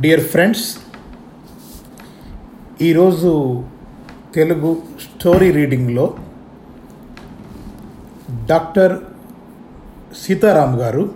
Dear 0.00 0.20
friends 0.20 0.76
ఈరోజు 2.82 3.30
Telugu 4.34 4.82
story 5.00 5.50
రీడింగ్లో 5.50 6.16
doctor 8.46 8.98
Sitaram 10.16 10.80
గారు 10.80 11.14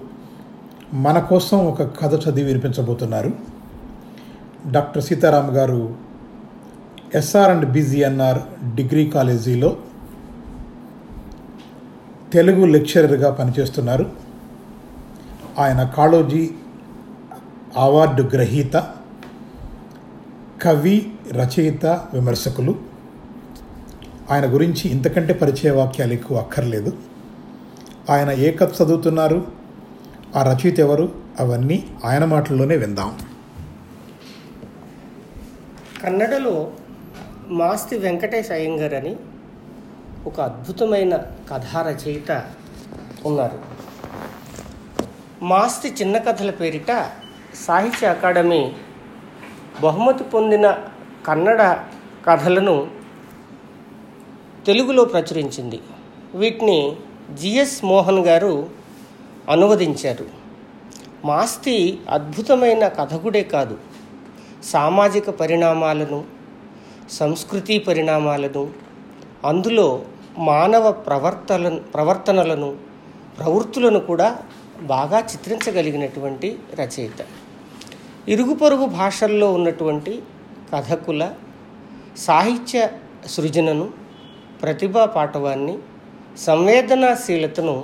మన 0.93 1.19
కోసం 1.19 1.59
ఒక 1.67 1.83
కథ 2.01 2.15
చదివి 2.15 2.47
వినిపించబోతున్నారు. 2.47 3.33
డాక్టర్ 4.71 5.03
సీతారాం 5.03 5.57
గారు 5.57 5.97
ఎస్ఆర్ 7.15 7.51
అండ్ 7.51 7.67
బీజీఎన్ఆర్ 7.67 8.75
డిగ్రీ 8.75 9.11
కాలేజీలో 9.11 9.77
తెలుగు 12.33 12.67
లెక్చరర్గా 12.67 13.31
పనిచేస్తున్నారు. 13.31 14.11
ఆయన 15.59 15.85
కాళోజీ 15.85 16.51
అవార్డు 17.77 18.23
గ్రహీత 18.23 18.77
కవి 20.63 21.13
రచయిత 21.33 21.87
విమర్శకులు. 21.87 22.77
ఆయన 24.31 24.55
గురించి 24.55 24.91
ఇంతకంటే 24.91 25.35
పరిచయ 25.35 25.71
వాక్యాలు 25.71 26.13
ఎక్కువ 26.13 26.39
అక్కర్లేదు. 26.39 26.97
ఆయన 28.11 28.31
ఏ 28.31 28.53
కథ 28.53 28.73
చదువుతున్నారు 28.83 29.53
ఆ 30.37 30.53
రచయిత 30.53 30.81
ఎవరు 30.81 31.13
అవన్నీ 31.41 31.97
ఆయన 32.05 32.25
మాటల్లోనే 32.25 32.77
విందాం. 32.77 33.19
కన్నడలో 36.05 36.73
మాస్తి 37.49 37.99
వెంకటేష్ 37.99 38.51
అయ్యంగర్ 38.51 38.95
అని 38.95 39.17
ఒక 40.27 40.41
అద్భుతమైన 40.41 41.17
కథా 41.51 41.83
రచయిత 41.83 42.45
ఉన్నారు. 43.27 43.59
మాస్తి 45.43 45.89
చిన్న 45.89 46.19
కథల 46.19 46.51
పేరిట 46.51 47.11
సాహిత్య 47.55 48.07
అకాడమీ 48.07 48.73
బహుమతి 49.83 50.25
పొందిన 50.25 50.79
కన్నడ 51.27 51.63
కథలను 52.27 52.91
తెలుగులో 54.67 55.05
ప్రచురించింది. 55.05 55.81
వీటిని 56.35 56.97
జిఎస్ 57.35 57.85
మోహన్ 57.85 58.19
గారు 58.19 58.71
అనువదించారు. 59.51 60.27
మాస్తి 61.25 62.01
అద్భుతమైన 62.11 62.89
కథకుడే 62.89 63.43
కాదు. 63.43 63.79
సామాజిక 64.65 65.31
పరిణామాలను 65.31 66.25
సంస్కృతి 67.11 67.79
పరిణామాలను 67.79 68.71
అందులో 69.45 70.03
మానవ 70.39 70.93
ప్రవర్తన 70.93 71.79
ప్రవర్తనలను 71.95 72.77
ప్రవృత్తులను 73.39 74.01
కూడా 74.01 74.39
బాగా 74.81 75.19
చిత్రించగలిగినటువంటి 75.19 76.59
రచయిత. 76.75 77.23
ఇరుగు 78.27 78.55
పొరుగు 78.55 78.87
భాషల్లో 78.87 79.47
ఉన్నటువంటి 79.53 80.13
కథకుల 80.73 81.23
సాహిత్య 82.17 82.83
సృజనను 83.27 83.87
ప్రతిభా 84.63 85.05
పాఠవాన్ని 85.07 85.75
సంవేదనాశీలతను 86.39 87.75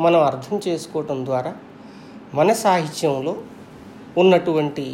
మనం 0.00 0.20
అర్థం 0.20 0.60
చేసుకోవటం 0.68 1.18
ద్వారా 1.24 1.52
మన 2.34 2.52
సాహిత్యంలో 2.58 3.34
ఉన్నటువంటి 4.16 4.86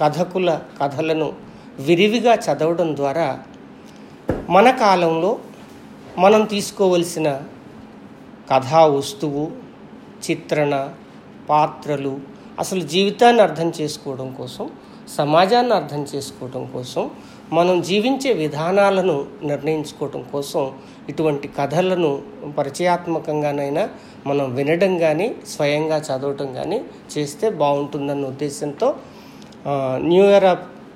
కథకుల 0.00 0.50
కథలను 0.82 1.28
విరివిగా 1.78 2.34
చదవడం 2.44 2.90
ద్వారా 2.96 3.28
మన 4.50 4.68
కాలంలో 4.76 5.32
మనం 6.18 6.44
తీసుకోవలసిన 6.44 7.28
కథా 8.50 8.84
వస్తువు 8.90 9.44
చిత్రణ 10.24 10.74
పాత్రలు 11.50 12.14
అసలు 12.58 12.82
జీవితాన్ని 12.86 13.40
అర్థం 13.42 13.68
చేసుకోవడం 13.80 14.28
కోసం 14.32 14.66
సమాజాన్ని 15.08 15.74
అర్థం 15.74 16.02
చేసుకోవడం 16.14 16.62
కోసం 16.66 17.04
మనం 17.52 17.76
జీవించే 17.82 18.30
విధానాలను 18.32 19.16
నిర్ణయించుకోవడం 19.42 20.22
కోసం 20.32 20.62
ఇటువంటి 21.08 21.48
కథలను 21.58 22.10
పరిచయాత్మకంగానైనా 22.58 23.82
మనం 24.26 24.46
వినడం 24.54 24.92
కానీ 24.98 25.26
స్వయంగా 25.46 25.98
చదవటం 25.98 26.48
కానీ 26.54 26.78
చేస్తే 27.16 27.48
బాగుంటుందన్న 27.54 28.24
ఉద్దేశంతో 28.24 28.88
న్యూ 30.02 30.24
ఇయర్ 30.24 30.48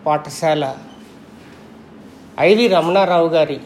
పాఠశాల 0.06 0.64
ఐవి 2.40 2.66
రమణారావు 2.68 3.28
గారి 3.28 3.58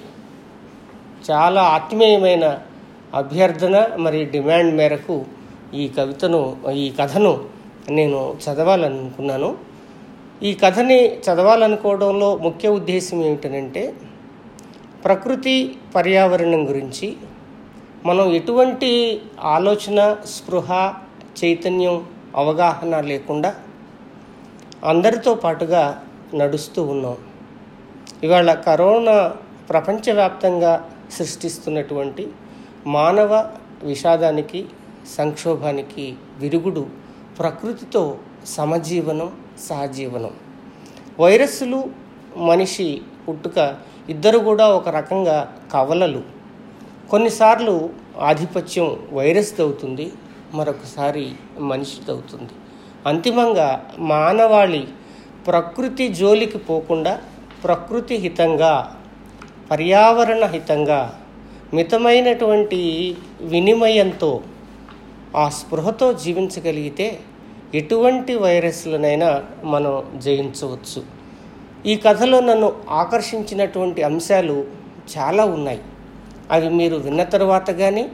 చాలా 1.30 1.62
ఆత్మీయమైన 1.72 2.44
అభ్యర్థన 3.14 3.76
మరియు 3.98 4.26
డిమాండ్ 4.30 4.72
మేరకు 4.74 5.16
ఈ 5.74 5.84
కవితను 5.88 6.40
ఈ 6.76 6.86
కథను 6.90 7.32
నేను 7.90 8.36
చదవాలనుకున్నాను. 8.44 9.56
ఈ 10.42 10.54
కథని 10.54 11.18
చదవాలనుకోవడంలో 11.18 12.36
ముఖ్య 12.36 12.68
ఉద్దేశం 12.68 13.22
ఏమిటనంటే 13.22 13.94
ప్రకృతి 15.04 15.76
పర్యావరణం 15.94 16.68
గురించి 16.68 17.16
మనం 18.06 18.32
ఎటువంటి 18.32 19.20
ఆలోచన 19.40 20.16
స్పృహ 20.24 20.94
చైతన్యం 21.44 22.06
అవగాహన 22.36 23.00
లేకుండా 23.00 23.54
అందరితో 24.84 25.34
పాటుగా 25.34 26.04
నడుస్తూ 26.34 26.82
ఉన్నాం. 26.82 27.16
ఇవాళ 28.22 28.54
కరోనా 28.54 29.34
ప్రపంచవ్యాప్తంగా 29.70 30.90
సృష్టిస్తున్నటువంటి 31.12 32.28
మానవ 32.86 33.50
విషాదానికి 33.82 34.64
సంక్షోభానికి 35.16 36.14
విరుగుడు 36.38 37.01
ప్రకృతితో 37.38 38.18
సమజీవనం 38.46 39.32
సహజీవనం. 39.68 40.30
వైరస్సులు 41.20 41.90
మనిషి 42.36 43.02
పుట్టుక 43.28 43.76
ఇద్దరు 44.08 44.38
కూడా 44.38 44.68
ఒక 44.68 44.88
రకంగా 44.88 45.54
కవలలు. 45.72 46.22
కొన్నిసార్లు 47.10 47.90
ఆధిపత్యం 48.20 48.96
వైరస్ 49.12 49.60
అవుతుంది 49.60 50.12
మరొకసారి 50.54 51.32
మనిషిది 51.58 52.10
అవుతుంది. 52.10 52.52
అంతిమంగా 53.06 53.90
మానవాళి 53.98 54.88
ప్రకృతి 55.46 56.08
జోలికి 56.08 56.58
పోకుండా 56.58 57.20
ప్రకృతి 57.64 58.14
హితంగా 58.14 58.96
పర్యావరణ 59.70 60.44
హితంగా 60.44 61.20
మితమైనటువంటి 61.74 63.16
వినిమయంతో 63.40 64.40
ఆ 65.36 65.48
స్పృహతో 65.48 66.12
జీవించగలిగితే 66.12 67.20
ఎటువంటి 67.74 68.34
వైరస్లనైనా 68.34 69.44
మనం 69.64 70.04
జయించవచ్చు. 70.16 71.02
ఈ 71.86 71.96
కథలో 71.96 72.40
నన్ను 72.40 72.72
ఆకర్షించినటువంటి 72.88 74.02
అంశాలు 74.02 74.66
చాలా 75.18 75.44
ఉన్నాయి. 75.44 75.80
అవి 76.50 76.68
మీరు 76.70 76.96
విన్న 76.96 77.22
తర్వాత 77.22 77.70
కానీ 77.70 78.08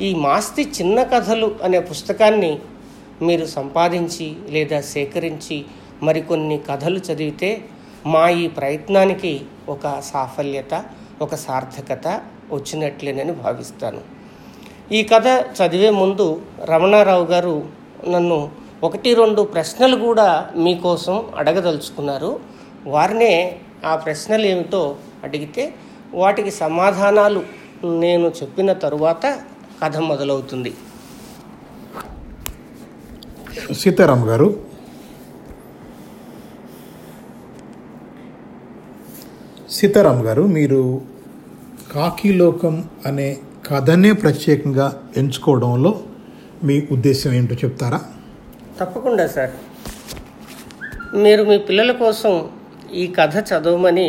ఈ 0.00 0.14
మాస్తి 0.14 0.62
చిన్న 0.62 1.02
కథలు 1.02 1.56
అనే 1.62 1.80
పుస్తకాన్ని 1.80 2.58
మీరు 3.22 3.46
సంపాదించి 3.46 4.36
లేదా 4.48 4.80
సేకరించి 4.80 5.64
మరికొన్ని 6.02 6.58
కథలు 6.58 6.98
చదివితే 6.98 7.64
మా 8.06 8.28
ఈ 8.28 8.48
ప్రయత్నానికి 8.48 9.40
ఒక 9.68 10.00
సాఫల్యత 10.00 10.84
ఒక 11.22 11.34
సార్థకత 11.34 12.20
వచ్చినట్లేనని 12.52 13.32
భావిస్తాను. 13.32 14.17
ఈ 14.92 15.02
కథ 15.02 15.26
చదివే 15.28 15.90
ముందు 15.90 16.40
రమణారావు 16.64 17.24
గారు 17.24 17.62
నన్ను 18.08 18.50
ఒకటి 18.82 19.14
రెండు 19.14 19.42
ప్రశ్నలు 19.42 19.96
కూడా 19.96 20.50
మీకోసం 20.56 21.24
అడగదలుచుకున్నారు. 21.36 22.40
వారినే 22.86 23.58
ఆ 23.84 23.96
ప్రశ్నలు 23.96 24.46
ఏమిటో 24.46 24.96
అడిగితే 25.24 25.74
వాటికి 26.14 26.50
సమాధానాలు 26.50 27.42
నేను 27.84 28.32
చెప్పిన 28.42 28.72
తరువాత 28.72 29.40
కథ 29.84 29.96
మొదలవుతుంది. 29.96 30.74
సీతారాం 33.72 34.28
గారు. 34.28 34.60
సీతారాం 39.70 40.26
గారు 40.26 40.42
మీరు 40.42 41.02
కాకిలోకం 41.92 42.90
అనే 43.06 43.36
కథనే 43.70 44.12
ప్రత్యేకంగా 44.12 45.02
ఎంచుకోవడంలో 45.16 45.90
మీ 46.64 46.86
ఉద్దేశం 46.92 47.30
ఏంటో 47.32 47.54
చెప్తారా? 47.54 47.98
తప్పకుండా 48.80 49.26
సార్. 49.26 49.50
మీరు 51.14 51.42
మీ 51.44 51.58
పిల్లల 51.58 51.92
కోసం 51.92 52.48
ఈ 52.92 53.06
కథ 53.18 53.36
చదవమని 53.50 54.08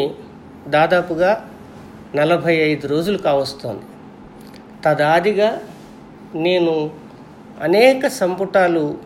దాదాపుగా 0.68 1.32
నలభై 2.16 2.56
ఐదు 2.70 2.88
రోజులు 2.88 3.18
కావస్తోంది. 3.18 3.86
తదాదిగా 4.86 5.62
నేను 6.36 6.92
అనేక 7.62 8.08
సంపుటాలు 8.08 8.98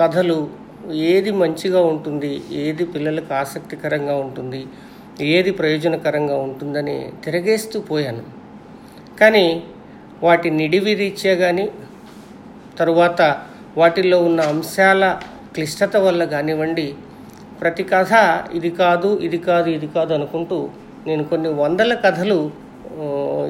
కథలు 0.00 0.38
ఏది 0.92 1.30
మంచిగా 1.30 1.80
ఉంటుంది 1.80 2.42
ఏది 2.52 2.84
పిల్లలకు 2.84 3.34
ఆసక్తికరంగా 3.34 4.16
ఉంటుంది 4.16 4.66
ఏది 5.20 5.50
ప్రయోజనకరంగా 5.50 6.36
ఉంటుందని 6.36 6.98
తిరగేస్తూ 7.24 7.80
పోయాను. 7.80 8.24
కానీ 9.20 9.46
వాటి 10.22 10.50
నిడివి 10.50 10.94
రీత్యా 10.94 11.34
కానీ 11.34 11.70
తరువాత 12.78 13.38
వాటిల్లో 13.76 14.22
ఉన్న 14.22 14.40
అంశాల 14.40 15.20
క్లిష్టత 15.54 15.96
వల్ల 15.96 16.24
కానివ్వండి 16.24 16.94
ప్రతి 17.60 17.84
కథ 17.84 18.12
ఇది 18.54 18.70
కాదు 18.70 19.18
ఇది 19.18 19.38
కాదు 19.38 19.68
ఇది 19.70 19.86
కాదు 19.86 20.14
అనుకుంటూ 20.14 20.68
నేను 21.06 21.24
కొన్ని 21.24 21.48
వందల 21.48 21.94
కథలు 21.94 22.66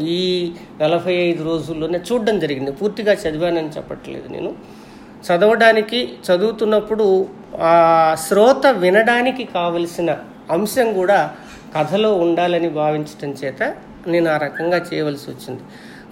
ఈ 0.00 0.52
నలభై 0.80 1.14
ఐదు 1.14 1.44
రోజుల్లోనే 1.44 2.00
చూడడం 2.12 2.38
జరిగింది. 2.38 2.72
పూర్తిగా 2.72 3.12
చదివానని 3.12 3.68
చెప్పట్లేదు 3.68 4.28
నేను. 4.28 4.54
చదవడానికి 5.26 6.08
చదువుతున్నప్పుడు 6.26 7.28
ఆ 7.54 8.16
శ్రోత 8.28 8.66
వినడానికి 8.66 9.44
కావలసిన 9.44 10.18
అంశం 10.50 10.92
కూడా 10.92 11.30
కథలో 11.78 12.14
ఉండాలని 12.14 12.68
భావించటం 12.68 13.30
చేత 13.30 13.74
నేను 14.06 14.30
ఆ 14.30 14.36
రకంగా 14.36 14.78
చేయవలసి 14.78 15.30
వచ్చింది. 15.30 15.62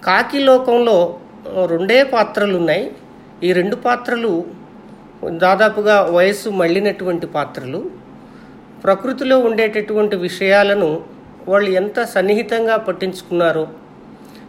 కాకి 0.05 0.39
లోకంలో 0.39 1.19
రెండే 1.65 2.03
పాత్రలు 2.03 2.57
ఉన్నాయి 2.57 2.91
ఈ 3.43 3.53
రెండు 3.53 3.75
పాత్రలు 3.75 4.31
దాదాపుగా 5.43 6.01
వయస్సు 6.01 6.49
మళ్ళినటువంటి 6.49 7.27
పాత్రలు. 7.27 7.79
ప్రకృతిలో 8.83 9.39
ఉండేటటువంటి 9.39 10.15
విషయాలను 10.15 10.89
వాళ్ళు 11.47 11.69
ఎంత 11.69 12.03
సన్నిహితంగా 12.03 12.75
పట్టించుకున్నారో. 12.77 13.67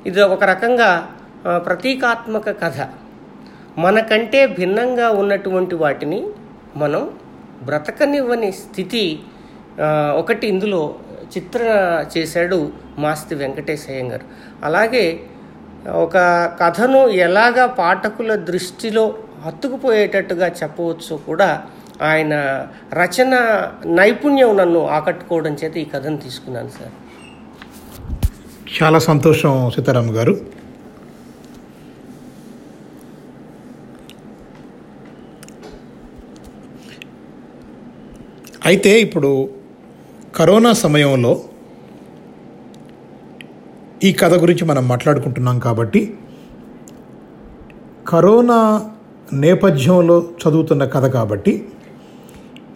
ఇది 0.06 0.23
ఒక 0.23 0.44
రకంగా 0.44 0.91
ప్రతీకాత్మక 1.67 2.50
కథ. 2.62 2.79
మనకంటే 3.79 4.47
భిన్నంగా 4.58 5.11
ఉన్నటువంటి 5.11 5.75
వాటిని 5.75 6.20
మనం 6.76 7.03
బ్రతకనివ్వని 7.62 8.53
స్థితి 8.53 9.05
ఒకటి 10.17 10.47
ఇందులో 10.47 10.82
చిత్ర 11.37 11.61
చేశాడు 12.17 12.58
మాస్తి 12.99 13.35
వెంకటేశయ్య 13.35 14.03
గారు. 14.03 14.26
అలాగే 14.64 15.05
ఒక 15.88 16.16
కథను 16.60 17.08
ఎలాగా 17.08 17.66
పాఠకుల 17.66 18.34
దృష్టిలో 18.34 19.14
హత్తుకుపోయేటట్టుగా 19.44 20.46
చెప్పవచ్చో 20.46 21.16
కూడా 21.16 21.62
ఆయన 22.02 22.34
రచన 22.92 23.34
నైపుణ్యం 23.86 24.56
నన్ను 24.56 24.86
ఆకట్టుకోవడం 24.86 25.56
చేత 25.64 25.76
ఈ 25.76 25.84
కథను 25.84 26.16
తీసుకున్నాను 26.16 26.68
సార్. 26.68 26.94
చాలా 28.76 28.98
సంతోషం 28.98 29.70
సీతారాం 29.74 30.16
గారు. 30.16 30.56
అయితే 38.64 39.00
ఇప్పుడు 39.00 39.48
కరోనా 40.36 40.72
సమయంలో 40.72 41.40
ఈ 44.04 44.12
కథ 44.12 44.34
గురించి 44.34 44.64
మనం 44.64 44.88
మాట్లాడుకుంటున్నాం 44.88 45.58
కాబట్టి 45.58 46.19
కరోనా 48.08 48.84
నేపథ్యంలో 49.32 50.16
చదువుతున్న 50.20 50.84
కథ 50.84 51.06
కాబట్టి 51.06 51.69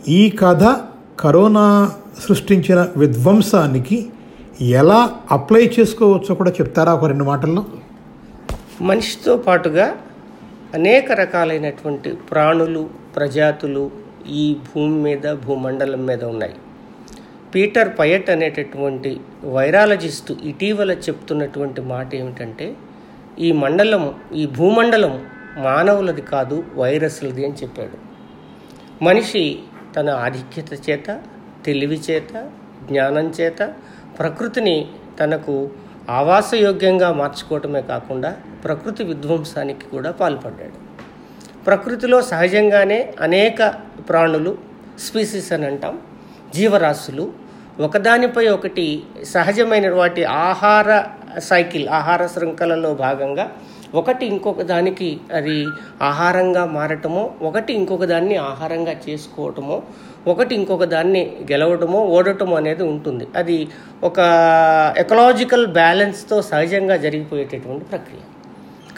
ఈ 0.09 0.31
కథ 0.31 0.77
కరోనా 1.21 1.91
సృష్టించిన 2.19 2.89
విధ్వంసానికి 2.97 4.07
ఎలా 4.61 5.11
అప్లై 5.31 5.71
చేసుకోవచ్చో 5.81 6.35
కూడా 6.35 6.51
చెప్తారా 6.51 6.95
ఒక 6.95 7.05
రెండు 7.05 7.25
మాటల్లో? 7.25 7.65
మనిషితో 8.81 9.37
పాటుగా 9.37 9.97
అనేక 10.75 11.13
రకాలైనటువంటి 11.13 12.13
ప్రాణులు 12.31 12.91
ప్రజాతులు 13.17 13.91
ఈ 14.31 14.55
భూమి 14.55 15.03
మీద 15.03 15.33
భూమండలం 15.33 16.07
మీద 16.07 16.25
ఉన్నాయి. 16.25 16.53
పీటర్ 17.55 17.99
పయట్ 17.99 18.31
అనేటటువంటి 18.31 19.21
వైరాలజిస్టు 19.45 20.37
ఇటీవల 20.45 20.91
చెప్తున్నటువంటి 20.91 21.81
మాట 21.81 22.15
ఏమిటంటే 22.15 22.77
ఈ 23.39 23.53
మండలం 23.53 24.15
ఈ 24.35 24.47
భూమండలం 24.47 25.27
మానవులది 25.57 26.23
కాదు 26.23 26.65
వైరస్లది 26.75 27.45
అని 27.47 27.55
చెప్పాడు. 27.55 27.97
మనిషి 29.05 29.59
తన 29.97 30.11
ఆధిక్యత 30.11 30.91
చేత 30.91 31.21
తెలివి 31.67 32.01
చేత 32.11 32.33
జ్ఞానం 32.89 33.27
చేత 33.41 33.75
ప్రకృతిని 34.19 34.89
తనకు 35.21 35.71
ఆవాసయోగ్యంగా 36.11 37.13
మార్చుకోవటమే 37.13 37.83
కాకుండా 37.83 38.37
ప్రకృతి 38.65 39.05
విధ్వంసానికి 39.05 39.87
కూడా 39.87 40.11
పాల్పడ్డాడు. 40.11 40.79
ప్రకృతిలో 41.67 42.23
సహజంగానే 42.23 43.15
అనేక 43.21 43.69
ప్రాణులు 44.09 44.59
స్పీసీస్ 44.99 45.53
అని 45.53 45.67
అంటాం 45.67 46.01
జీవరాశులు 46.55 47.33
ఒకదానిపై 47.81 48.49
ఒకటి 48.49 49.03
సహజమైన 49.25 49.91
వాటి 49.91 50.25
ఆహార 50.25 50.89
సైకిల్ 51.39 51.89
ఆహార 51.89 52.27
శృంఖలలో 52.27 52.95
భాగంగా 52.95 53.51
ఒకటి 53.95 54.27
ఇంకొక 54.27 54.63
దానికి 54.63 55.21
అది 55.35 55.67
ఆహారంగా 56.03 56.65
మారటమో 56.65 57.23
ఒకటి 57.43 57.73
ఇంకొక 57.73 58.05
దాన్ని 58.05 58.37
ఆహారంగా 58.37 58.95
చేసుకోవటమో 59.09 59.83
ఒకటి 60.27 60.55
ఇంకొక 60.55 60.85
దాన్ని 60.85 61.23
గెలవటమో 61.53 62.01
ఓడటమో 62.07 62.57
అనేది 62.57 62.83
ఉంటుంది. 62.83 63.29
అది 63.37 63.69
ఒక 64.03 64.19
ఎకలాజికల్ 64.97 65.67
బ్యాలెన్స్తో 65.67 66.43
సహజంగా 66.43 66.97
జరిగిపోయేటటువంటి 66.97 67.85
ప్రక్రియ. 67.85 68.21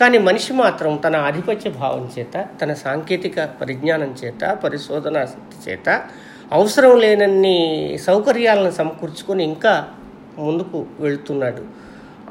కానీ 0.00 0.19
మనిషి 0.19 0.52
మాత్రం 0.52 0.96
తన 0.96 1.17
ఆధిపత్య 1.17 1.70
భావం 1.70 2.11
చేత 2.19 2.46
తన 2.62 2.73
సాంకేతిక 2.73 3.40
పరిజ్ఞానం 3.61 4.14
చేత 4.25 4.58
పరిశోధన 4.64 5.26
చేత 5.69 5.88
అవసరం 6.52 6.96
లేనన్ని 6.96 7.56
సౌకర్యాలను 8.06 8.70
సమకూర్చుకొని 8.70 9.44
ఇంకా 9.44 9.88
ముందుకు 10.38 10.86
వెళుతున్నాడు. 11.00 11.62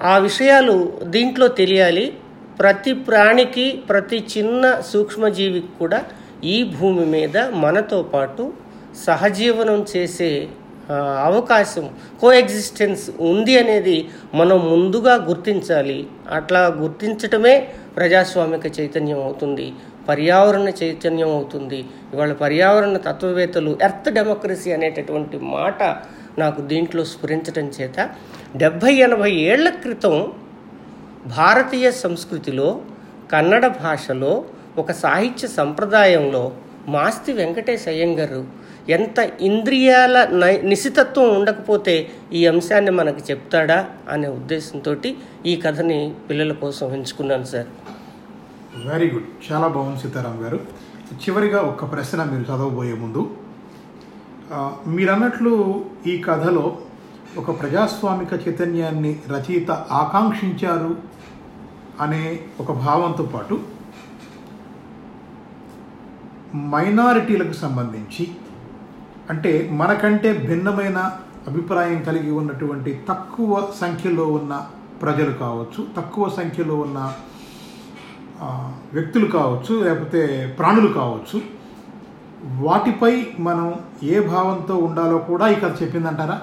ఆ 0.03 0.17
విషయాలు 0.17 0.93
దీంట్లో 1.03 1.47
తెలియాలి. 1.47 2.13
ప్రతి 2.59 2.93
ప్రాణికి 2.93 3.71
ప్రతి 3.89 4.27
చిన్న 4.37 4.81
సూక్ష్మజీవికి 4.91 5.71
కూడా 5.79 6.03
ఈ 6.43 6.63
భూమి 6.63 7.05
మీద 7.05 7.37
మనతో 7.37 8.03
పాటు 8.03 8.53
సహజీవనం 9.05 9.85
చేసే 9.97 10.47
అవకాశం 11.23 11.89
కో 12.21 12.33
ఎగ్జిస్టెన్స్ 12.33 13.09
ఉంది 13.21 13.59
అనేది 13.59 14.07
మనం 14.33 14.57
ముందుగా 14.69 15.15
గుర్తించాలి. 15.15 16.07
అట్లా 16.31 16.67
గుర్తించటమే 16.67 17.67
ప్రజాస్వామిక 17.95 18.79
చైతన్యం 18.79 19.23
అవుతుంది. 19.23 19.73
పర్యావరణ 20.09 20.69
చైతన్యం 20.81 21.29
అవుతుంది. 21.29 21.79
ఇవాళ 22.13 22.33
పర్యావరణ 22.33 22.97
తత్వవేత్తలు 22.97 23.77
ఎర్త్ 23.81 24.09
డెమోక్రసీ 24.09 24.71
అనేటటువంటి 24.71 25.37
మాట 25.55 25.81
నాకు 26.39 26.61
దీంట్లో 26.61 27.03
స్ఫురించడం 27.03 27.67
చేత 27.67 28.09
డెబ్భై 28.55 28.93
ఎనభై 28.93 29.31
ఏళ్ళ 29.31 29.69
క్రితం 29.69 30.15
భారతీయ 31.37 31.91
సంస్కృతిలో 31.91 32.81
కన్నడ 33.33 33.67
భాషలో 33.67 34.45
ఒక 34.77 34.91
సాహిత్య 34.91 35.47
సంప్రదాయంలో 35.47 36.51
మాస్తి 36.87 37.31
వెంకటేశ్ 37.33 37.87
అయ్యంగారు 37.87 38.41
ఎంత 38.89 39.19
ఇంద్రియాల 39.41 40.27
నై 40.33 40.53
నిశితత్వం 40.61 41.27
ఉండకపోతే 41.37 41.95
ఈ 42.33 42.47
అంశాన్ని 42.47 42.91
మనకు 42.91 43.21
చెప్తాడా 43.31 43.79
అనే 44.09 44.27
ఉద్దేశంతో 44.27 44.93
ఈ 45.45 45.55
కథని 45.55 45.99
పిల్లల 46.29 46.53
కోసం 46.53 46.93
ఎంచుకున్నాను 46.93 47.43
సార్. 47.43 47.69
వెరీ 48.79 49.07
గుడ్ 49.11 49.29
చాలా 49.45 49.67
బాగుంది 49.67 49.99
సీతారాం 50.01 50.43
గారు. 50.43 50.59
చివరిగా 51.23 51.61
ఒక 51.61 51.91
ప్రశ్న 51.91 52.23
మీరు 52.23 52.41
చదవబోయే 52.41 52.93
ముందు. 52.93 53.21
మీరన్నట్లు 54.51 54.91
మీరు 54.93 55.11
అన్నట్లు 55.11 55.51
ఈ 56.07 56.21
కథలో 56.21 56.77
ఒక 57.37 57.61
ప్రజాస్వామిక 57.61 58.33
చైతన్యాన్ని 58.33 59.19
రచయిత 59.29 59.71
ఆకాంక్షించారు 59.71 60.95
అనే 61.99 62.39
ఒక 62.59 62.71
భావంతో 62.71 63.23
పాటు 63.23 63.57
మైనారిటీలకు 66.55 67.53
సంబంధించి 67.53 68.31
అంటే 69.29 69.69
మనకంటే 69.71 70.31
భిన్నమైన 70.47 70.97
అభిప్రాయం 71.47 72.03
కలిగి 72.03 72.31
ఉన్నటువంటి 72.31 73.03
తక్కువ 73.09 73.71
సంఖ్యలో 73.79 74.27
ఉన్న 74.27 74.65
ప్రజలు 75.01 75.31
కావచ్చు 75.31 75.87
తక్కువ 75.97 76.29
సంఖ్యలో 76.29 76.75
ఉన్న 76.75 77.13
వ్యక్తులు 78.93 79.25
కావచ్చు 79.27 79.83
లేకపోతే 79.83 80.21
ప్రాణులు 80.59 80.93
కావచ్చు 80.93 81.37
వాటిపై 82.65 83.27
మనం 83.39 83.67
ఏ 84.03 84.19
భావంతో 84.19 84.75
ఉండాలో 84.77 85.17
కూడా 85.17 85.47
ఈ 85.47 85.55
కథ 85.55 85.83
చెప్పిందంటారా? 85.83 86.37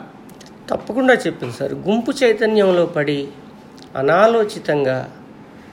తప్పకుండా 0.71 1.15
చెప్పింది 1.15 1.53
సార్. 1.53 1.73
గుంపు 1.73 2.13
చైతన్యంలో 2.25 2.87
పడి 2.87 3.29
అనాలోచితంగా 3.97 5.11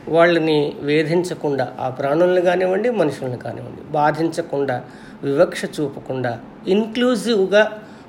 వాళ్ళని 0.08 0.58
వేధించకుండా 0.82 1.76
ఆ 1.80 1.90
ప్రాణులను 1.90 2.42
కానివ్వండి 2.42 2.90
మనుషులను 2.90 3.38
కానివ్వండి 3.38 3.82
బాధించకుండా 3.92 4.84
వివక్ష 5.24 5.62
చూపకుండా 5.76 6.40
ఇన్క్లూజివ్గా 6.68 7.64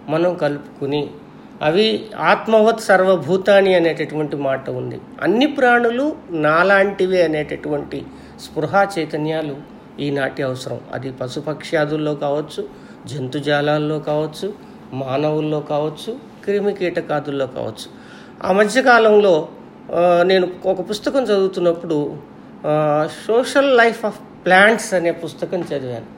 మనం 0.08 0.34
కలుపుకుని 0.34 1.02
అవి 1.62 2.06
ఆత్మవత్ 2.16 2.80
సర్వభూతాని 2.80 3.74
అనేటటువంటి 3.74 4.36
మాట 4.36 4.70
ఉంది. 4.70 5.00
అన్ని 5.22 5.46
ప్రాణులు 5.46 6.16
నాలాంటివే 6.30 7.22
అనేటటువంటి 7.22 8.04
స్పృహా 8.40 8.88
చైతన్యాలు 8.98 9.56
ఈనాటి 10.00 10.42
అవసరం. 10.42 10.80
అది 10.92 11.12
పశుపక్ష్యాదుల్లో 11.12 12.14
కావచ్చు 12.14 12.68
జంతుజాలాల్లో 13.06 13.98
కావచ్చు 13.98 14.54
మానవుల్లో 14.92 15.60
కావచ్చు 15.60 16.16
క్రిమి 16.44 16.74
కీటకాదుల్లో 16.74 17.46
కావచ్చు. 17.46 17.88
ఆ 18.44 18.52
మధ్యకాలంలో 18.52 19.48
నేను 20.22 20.50
ఒక 20.66 20.90
పుస్తకం 20.90 21.22
చదువుతున్నప్పుడు 21.22 22.16
సోషల్ 23.26 23.76
లైఫ్ 23.76 24.04
ఆఫ్ 24.04 24.20
ప్లాంట్స్ 24.44 24.94
అనే 24.94 25.12
పుస్తకం 25.12 25.60
చదివాను. 25.60 26.15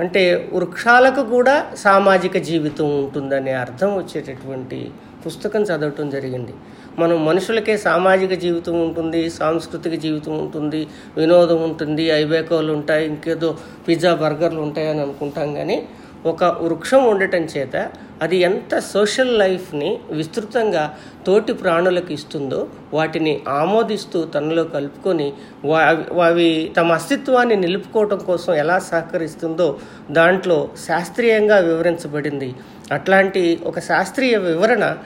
అంటే 0.00 0.22
వృక్షాలకు 0.52 1.22
కూడా 1.24 1.56
సామాజిక 1.76 2.36
జీవితం 2.42 2.86
ఉంటుందనే 3.02 3.52
అర్థం 3.54 3.90
వచ్చేటటువంటి 3.96 4.78
పుస్తకం 5.26 5.62
చదవటం 5.62 6.06
జరిగింది. 6.10 6.54
మనం 6.98 7.16
మనుషులకే 7.24 7.74
సామాజిక 7.78 8.32
జీవితం 8.34 8.74
ఉంటుంది 8.80 9.20
సాంస్కృతిక 9.30 9.94
జీవితం 10.00 10.32
ఉంటుంది 10.38 10.80
వినోదం 11.16 11.60
ఉంటుంది 11.62 12.04
ఐబేకోలు 12.12 12.72
ఉంటాయి 12.72 13.04
ఇంకేదో 13.06 13.50
పిజ్జా 13.88 14.12
బర్గర్లు 14.14 14.60
ఉంటాయని 14.60 15.00
అనుకుంటాం 15.00 15.54
కానీ 15.54 15.76
ఒక 16.26 16.44
వృక్షం 16.44 17.04
ఉండటం 17.04 17.42
చేత 17.54 17.90
అది 18.22 18.36
ఎంత 18.36 18.78
సోషల్ 18.78 19.38
లైఫ్ని 19.38 19.98
విస్తృతంగా 20.10 20.96
తోటి 21.26 21.52
ప్రాణులకు 21.52 22.12
ఇస్తుందో 22.12 22.66
వాటిని 22.92 23.40
ఆమోదిస్తూ 23.48 24.24
తనలో 24.24 24.64
కలుపుకొని 24.64 25.32
వా 25.64 25.80
అవి 26.24 26.72
తమ 26.76 26.92
అస్తిత్వాన్ని 26.92 27.56
నిలుపుకోవటం 27.56 28.18
కోసం 28.18 28.54
ఎలా 28.54 28.78
సహకరిస్తుందో 28.78 29.78
దాంట్లో 30.10 30.70
శాస్త్రీయంగా 30.86 31.58
వివరించబడింది. 31.58 32.54
అట్లాంటి 32.92 33.60
ఒక 33.64 33.78
శాస్త్రీయ 33.78 34.36
వివరణ 34.36 34.96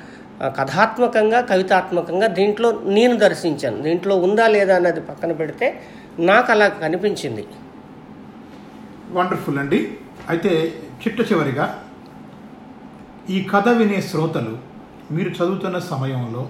కథాత్మకంగా 0.42 1.40
కవితాత్మకంగా 1.40 2.26
దీంట్లో 2.26 2.68
నేను 2.84 3.16
దర్శించాను. 3.16 3.82
దీంట్లో 3.82 4.16
ఉందా 4.16 4.48
లేదా 4.48 4.76
అన్నది 4.76 5.00
పక్కన 5.00 5.32
పెడితే 5.32 5.80
నాకు 6.18 6.52
అలా 6.52 6.68
కనిపించింది. 6.68 7.46
వండర్ఫుల్ 9.12 9.58
అండి. 9.58 9.80
అయితే 10.28 10.52
చిట్ట 11.02 11.20
చివరిగా 11.32 11.66
ఈ 13.30 13.44
కథ 13.44 13.68
వినే 13.68 14.00
శ్రోతలు 14.00 14.54
మీరు 15.10 15.28
చదువుతున్న 15.28 15.78
సమయంలో 15.78 16.42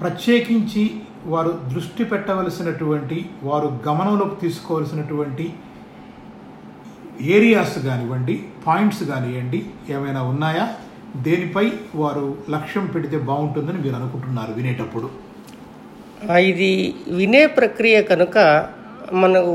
ప్రత్యేకించి 0.00 0.82
వారు 1.26 1.60
దృష్టి 1.74 2.04
పెట్టవలసినటువంటి 2.04 3.18
వారు 3.42 3.80
గమనంలోకి 3.88 4.40
తీసుకోవలసినటువంటి 4.40 5.46
ఏరియాస్ 7.34 7.78
కానివ్వండి 7.78 8.34
పాయింట్స్ 8.66 9.04
కానివ్వండి 9.04 9.60
ఏమైనా 9.88 10.22
ఉన్నాయా? 10.22 10.64
దేనిపై 11.16 11.64
వారు 11.94 12.24
లక్ష్యం 12.50 12.86
పెడితే 12.86 13.18
బాగుంటుందని 13.18 13.78
మీరు 13.78 13.96
అనుకుంటున్నారు 13.96 14.52
వినేటప్పుడు. 14.52 15.08
ఇది 16.50 16.70
వినే 17.10 17.46
ప్రక్రియ 17.56 18.02
కనుక 18.02 18.36
మనకు 19.12 19.54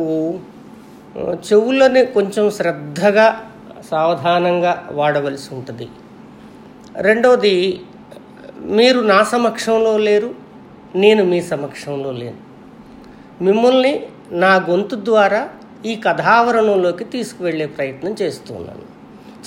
చెవులని 1.17 2.05
కొంచెం 2.05 2.51
శ్రద్ధగా 2.51 3.51
సావధానంగా 3.91 4.87
వాడవలసి 4.91 5.55
ఉంటుంది. 5.55 5.87
రెండవది 6.95 7.81
మీరు 8.59 8.99
నా 8.99 9.23
సమక్షంలో 9.23 9.97
లేరు 9.97 10.35
నేను 10.95 11.23
మీ 11.23 11.41
సమక్షంలో 11.41 12.11
లేను. 12.11 12.37
మిమ్మల్ని 13.43 14.03
నా 14.31 14.55
గొంతు 14.55 14.95
ద్వారా 14.95 15.49
ఈ 15.85 15.95
కథావరణంలోకి 15.95 17.03
తీసుకువెళ్ళే 17.03 17.65
ప్రయత్నం 17.65 18.15
చేస్తున్నాను. 18.21 18.85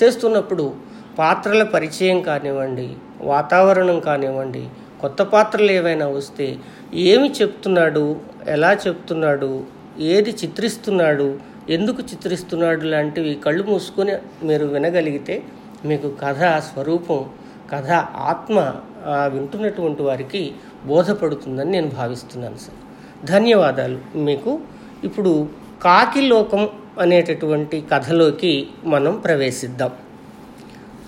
చేస్తున్నప్పుడు 0.02 0.74
పాత్రల 1.18 1.62
పరిచయం 1.62 2.20
కానివ్వండి 2.20 2.90
వాతావరణం 3.20 4.00
కానివ్వండి 4.00 4.68
కొత్త 5.00 5.22
పాత్రలు 5.22 5.70
ఏవైనా 5.70 6.06
వస్తే 6.06 6.56
ఏమి 6.94 7.30
చెప్తున్నాడు 7.30 8.20
ఎలా 8.48 8.72
చెప్తున్నాడు 8.72 9.64
ఏది 9.98 10.30
చిత్రిస్తున్నాడు 10.30 11.57
ఎందుకు 11.68 12.02
చిత్రిస్తున్నాడు 12.02 12.84
లాంటివి 12.84 13.34
కళ్ళు 13.34 13.62
మూసుకొని 13.62 14.12
మీరు 14.42 14.66
వినగలిగితే 14.66 15.42
మీకు 15.84 16.12
కథ 16.24 16.40
స్వరూపం 16.58 17.30
కథ 17.72 17.90
ఆత్మ 18.30 18.74
వింటున్నటువంటి 19.06 20.02
వారికి 20.02 20.52
బోధపడుతుందని 20.86 21.70
నేను 21.70 21.88
భావిస్తున్నాను 21.88 22.56
సార్. 22.56 23.26
ధన్యవాదాలు. 23.26 23.98
మీకు 24.16 24.60
ఇప్పుడు 25.04 25.48
కాకి 25.82 26.20
లోకం 26.20 26.68
అనేటటువంటి 27.00 27.84
కథలోకి 27.92 28.66
మనం 28.84 29.16
ప్రవేశిద్దాం. 29.16 29.90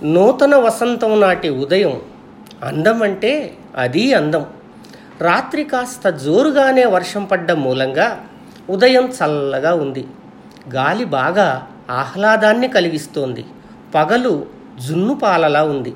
నూతన 0.02 0.56
వసంతం 0.56 1.20
నాటి 1.20 1.48
ఉదయం 1.48 2.02
అందం 2.64 3.02
అంటే 3.02 3.54
అది 3.76 4.14
అందం. 4.14 4.46
రాత్రి 5.20 5.64
కాస్త 5.64 6.10
జోరుగానే 6.10 6.84
వర్షం 6.84 7.24
పడ్డ 7.24 7.52
మూలంగా 7.52 8.26
ఉదయం 8.70 9.06
చల్లగా 9.06 9.74
ఉంది. 9.74 10.04
గాలి 10.68 11.04
బాగా 11.04 11.66
ఆహ్లాదాన్ని 11.90 12.68
కలిగిస్తోంది. 12.68 13.44
పగలు 13.94 14.46
జున్ను 14.86 15.14
పాలలా 15.14 15.62
ఉంది. 15.62 15.94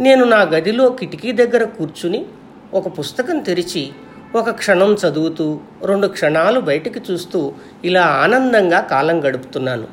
నేను 0.00 0.24
నా 0.24 0.42
గదిలో 0.42 0.88
కిటికీ 0.88 1.32
దగ్గర 1.32 1.64
కూర్చుని 1.64 2.26
ఒక 2.74 2.98
పుస్తకం 2.98 3.38
తెరిచి 3.38 3.90
ఒక 4.34 4.50
క్షణం 4.50 4.94
చదువుతూ 4.94 5.58
రెండు 5.84 6.06
క్షణాలు 6.06 6.60
బయటికి 6.60 7.12
చూస్తూ 7.12 7.52
ఇలా 7.84 8.06
ఆనందంగా 8.06 8.80
కాలం 8.80 9.28
గడుపుతున్నాను. 9.28 9.86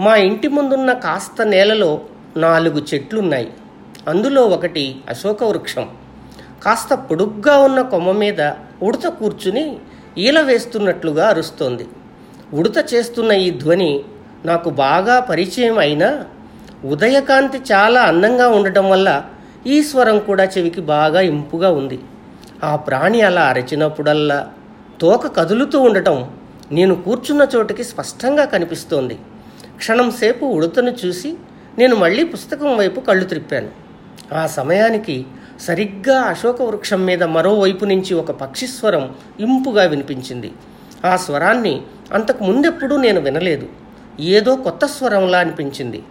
మా 0.00 0.16
ఇంటి 0.16 0.48
ముందున్న 0.48 0.92
కాస్త 0.92 1.42
నేలలో 1.42 2.00
నాలుగు 2.36 2.82
చెట్లున్నాయి. 2.94 3.52
అందులో 4.08 4.42
ఒకటి 4.42 4.96
అశోక 5.08 5.44
వృక్షం 5.44 5.88
కాస్త 6.62 6.94
పొడుగ్గా 6.94 7.58
ఉన్న 7.58 7.80
కొమ్మ 7.80 8.12
మీద 8.12 8.52
ఉడత 8.82 9.06
కూర్చుని 9.06 9.76
ఈల 10.18 10.40
వేస్తున్నట్లుగా 10.40 11.28
అరుస్తోంది. 11.28 11.86
ఉడత 12.52 12.94
చేస్తున్న 12.94 13.32
ఈ 13.32 13.50
ధ్వని 13.50 14.04
నాకు 14.44 14.70
బాగా 14.70 15.20
పరిచయం 15.20 15.78
అయినా 15.78 16.24
ఉదయకాంతి 16.84 17.58
చాలా 17.72 18.02
అందంగా 18.02 18.48
ఉండటం 18.48 18.90
వల్ల 18.90 19.24
ఈ 19.66 19.82
స్వరం 19.82 20.18
కూడా 20.18 20.44
చెవికి 20.44 20.80
బాగా 20.80 21.20
ఇంపుగా 21.20 21.70
ఉంది. 21.70 21.98
ఆ 22.64 22.76
ప్రాణి 22.76 23.20
అలా 23.20 23.42
అరచినప్పుడల్లా 23.42 24.48
తోక 25.00 25.36
కదులుతూ 25.36 25.80
ఉండటం 25.80 26.30
నేను 26.72 26.94
కూర్చున్న 26.94 27.48
చోటికి 27.56 27.84
స్పష్టంగా 27.84 28.44
కనిపిస్తోంది. 28.44 29.18
క్షణం 29.76 30.10
సేపు 30.10 30.44
ఉడతను 30.44 30.90
చూసి 30.90 31.34
నేను 31.78 31.96
మళ్ళీ 31.96 32.24
పుస్తకం 32.24 32.76
వైపు 32.76 33.00
కళ్ళు 33.00 33.24
త్రిప్పాను 33.24 33.68
ఆ 34.34 34.46
సమయానికి 34.46 35.26
సరిగ్గా 35.60 36.20
అశోక 36.20 36.62
వృక్షం 36.62 37.04
మీద 37.04 37.22
మరోవైపు 37.22 37.84
నుంచి 37.84 38.14
ఒక 38.14 38.30
పక్షి 38.30 38.66
స్వరం 38.66 39.14
ఇంపుగా 39.40 39.82
వినిపించింది. 39.82 40.52
ఆ 41.04 41.16
స్వరాన్ని 41.16 41.82
అంతకు 42.12 42.44
ముందెప్పుడూ 42.44 42.96
నేను 42.96 43.20
వినలేదు. 43.20 43.66
ఏదో 44.20 44.56
కొత్త 44.56 44.86
స్వరంలా 44.86 45.38
అనిపించింది. 45.38 46.02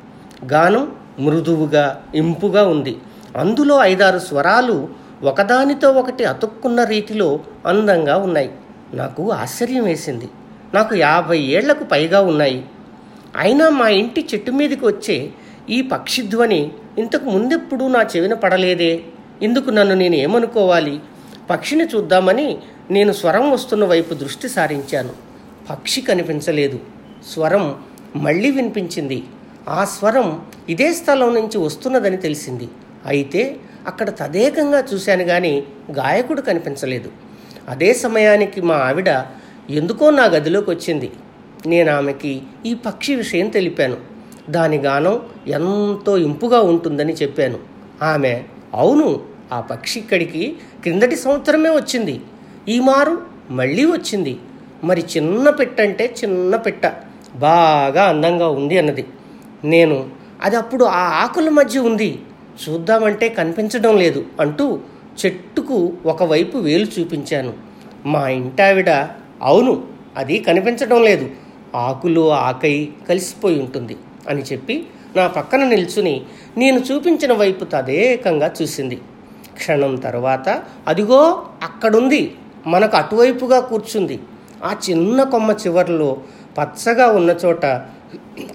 గానం 0.54 0.96
మృదువుగా 1.20 2.04
ఇంపుగా 2.16 2.68
ఉంది. 2.68 2.98
అందులో 3.38 3.84
ఐదారు 3.84 4.20
స్వరాలు 4.20 4.90
ఒకదానితో 5.24 5.92
ఒకటి 5.92 6.24
అతుక్కున్న 6.24 6.84
రీతిలో 6.84 7.40
అందంగా 7.66 8.18
ఉన్నాయి. 8.18 8.52
నాకు 8.94 9.32
ఆశ్చర్యం 9.32 9.84
వేసింది. 9.84 10.30
నాకు 10.74 10.96
యాభై 10.96 11.40
ఏళ్ళకు 11.40 11.84
పైగా 11.84 12.22
ఉన్నాయి. 12.22 12.66
అయినా 13.38 13.70
మా 13.70 13.88
ఇంటి 13.88 14.28
చెట్టు 14.34 14.52
మీదకి 14.52 14.86
వచ్చే 14.86 15.30
ఈ 15.70 15.82
పక్షి 15.82 16.22
ధ్వని 16.22 16.72
ఇంతకు 16.98 17.26
ముందెప్పుడూ 17.26 17.88
నా 17.88 18.02
చెవిన 18.02 18.34
పడలేదే. 18.34 19.00
ఇందుకు 19.42 19.70
నన్ను 19.70 19.96
నేను 19.96 20.16
ఏమనుకోవాలి 20.16 21.00
పక్షిని 21.50 21.86
చూద్దామని 21.86 22.58
నేను 22.92 23.14
స్వరం 23.14 23.52
వస్తున్న 23.52 23.86
వైపు 23.86 24.14
దృష్టి 24.14 24.50
సారించాను. 24.50 25.10
పక్షి 25.70 26.02
కనిపించలేదు. 26.02 26.80
స్వరం 27.34 27.76
మళ్ళీ 28.16 28.52
వినిపించింది. 28.52 29.24
ఆ 29.70 29.86
స్వరం 29.86 30.46
ఇదే 30.70 30.94
స్థలం 30.94 31.34
నుంచి 31.34 31.58
వస్తున్నదని 31.58 32.18
తెలిసింది. 32.18 32.70
అయితే 33.06 33.58
అక్కడ 33.88 34.10
తదేకంగా 34.10 34.84
చూశాను 34.94 35.24
కానీ 35.24 35.64
గాయకుడు 35.92 36.42
కనిపించలేదు. 36.42 37.12
అదే 37.70 37.94
సమయానికి 37.94 38.62
మా 38.62 38.76
ఆవిడ 38.76 39.10
ఎందుకో 39.70 40.10
నా 40.10 40.26
గదిలోకి 40.26 40.70
వచ్చింది. 40.70 41.12
నేను 41.66 41.92
ఆమెకి 41.92 42.42
ఈ 42.66 42.74
పక్షి 42.74 43.16
విషయం 43.16 43.50
తెలిపాను. 43.50 43.98
దాని 44.50 44.78
గానం 44.78 45.22
ఎంతో 45.48 46.18
ఇంపుగా 46.18 46.60
ఉంటుందని 46.60 47.14
చెప్పాను. 47.14 47.60
ఆమె 48.02 48.44
అవును 48.74 49.22
ఆ 49.52 49.62
పక్షి 49.62 50.00
ఇక్కడికి 50.00 50.56
క్రిందటి 50.82 51.16
సంవత్సరమే 51.16 51.70
వచ్చింది. 51.70 52.22
ఈ 52.70 52.80
మారు 52.80 53.22
మళ్ళీ 53.50 53.86
వచ్చింది. 53.86 54.38
మరి 54.84 55.04
చిన్న 55.18 55.50
పెట్ట 55.50 55.82
అంటే 55.82 56.16
చిన్న 56.24 56.56
పెట్ట. 56.56 56.94
బాగా 57.36 58.04
అందంగా 58.04 58.48
ఉంది 58.48 58.78
అన్నది. 58.78 59.06
నేను 59.64 60.10
అది 60.42 60.56
అప్పుడు 60.56 60.86
ఆ 60.86 61.24
ఆకుల 61.24 61.50
మధ్య 61.50 61.80
ఉంది. 61.80 62.20
చూద్దామంటే 62.64 63.30
కనిపించడం 63.30 63.98
లేదు 63.98 64.26
అంటూ 64.40 64.80
చెట్టుకు 65.26 65.94
ఒకవైపు 66.06 66.58
వేలు 66.58 66.88
చూపించాను. 67.00 67.54
మా 68.06 68.28
ఇంటావిడ 68.28 68.90
అవును 69.42 69.84
అది 70.18 70.40
కనిపించడం 70.40 71.04
లేదు. 71.04 71.30
ఆకులు 71.76 72.32
ఆకై 72.34 72.90
కలిసిపోయి 73.10 73.60
ఉంటుంది 73.60 73.96
అని 74.30 74.42
చెప్పి 74.42 74.86
నా 75.16 75.28
పక్కన 75.28 75.64
నిల్చుని 75.64 76.26
నేను 76.58 76.80
చూపించిన 76.80 77.34
వైపు 77.34 77.66
తదేకంగా 77.66 78.52
చూసింది. 78.62 78.96
క్షణం 79.56 79.96
తర్వాత 79.96 80.64
అదిగో 80.88 81.44
అక్కడుంది. 81.64 82.36
మనకు 82.68 82.98
అటువైపుగా 82.98 83.60
కూర్చుంది. 83.60 84.20
ఆ 84.64 84.76
చిన్న 84.90 85.24
కొమ్మ 85.24 85.52
చివర్లో 85.52 86.18
పచ్చగా 86.58 87.08
ఉన్న 87.08 87.36
చోట 87.46 87.62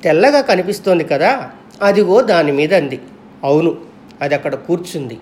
తెల్లగా 0.05 0.41
కనిపిస్తోంది 0.41 1.05
కదా? 1.05 1.51
అదిగో 1.83 2.21
దాని 2.21 2.53
మీద 2.53 2.75
అంది. 2.75 3.01
అవును 3.45 3.77
అది 4.21 4.35
అక్కడ 4.35 4.55
కూర్చుంది. 4.55 5.19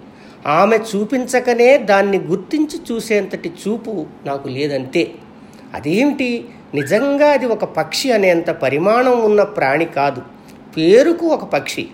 ఆమె 0.47 0.77
చూపించకనే 0.77 1.79
దాన్ని 1.79 2.19
గుర్తించి 2.19 2.95
చూసేంతటి 2.95 3.49
చూపు 3.49 4.07
నాకు 4.27 4.49
లేదంతే. 4.49 5.11
అదేమిటి? 5.75 6.49
నిజంగా 6.75 7.27
అది 7.27 7.47
ఒక 7.47 7.65
పక్షి 7.65 8.13
అనేంత 8.13 8.51
పరిమాణం 8.51 9.25
ఉన్న 9.25 9.43
ప్రాణి 9.43 9.85
కాదు. 9.85 10.23
పేరుకు 10.77 11.27
ఒక 11.27 11.45
పక్షి. 11.45 11.89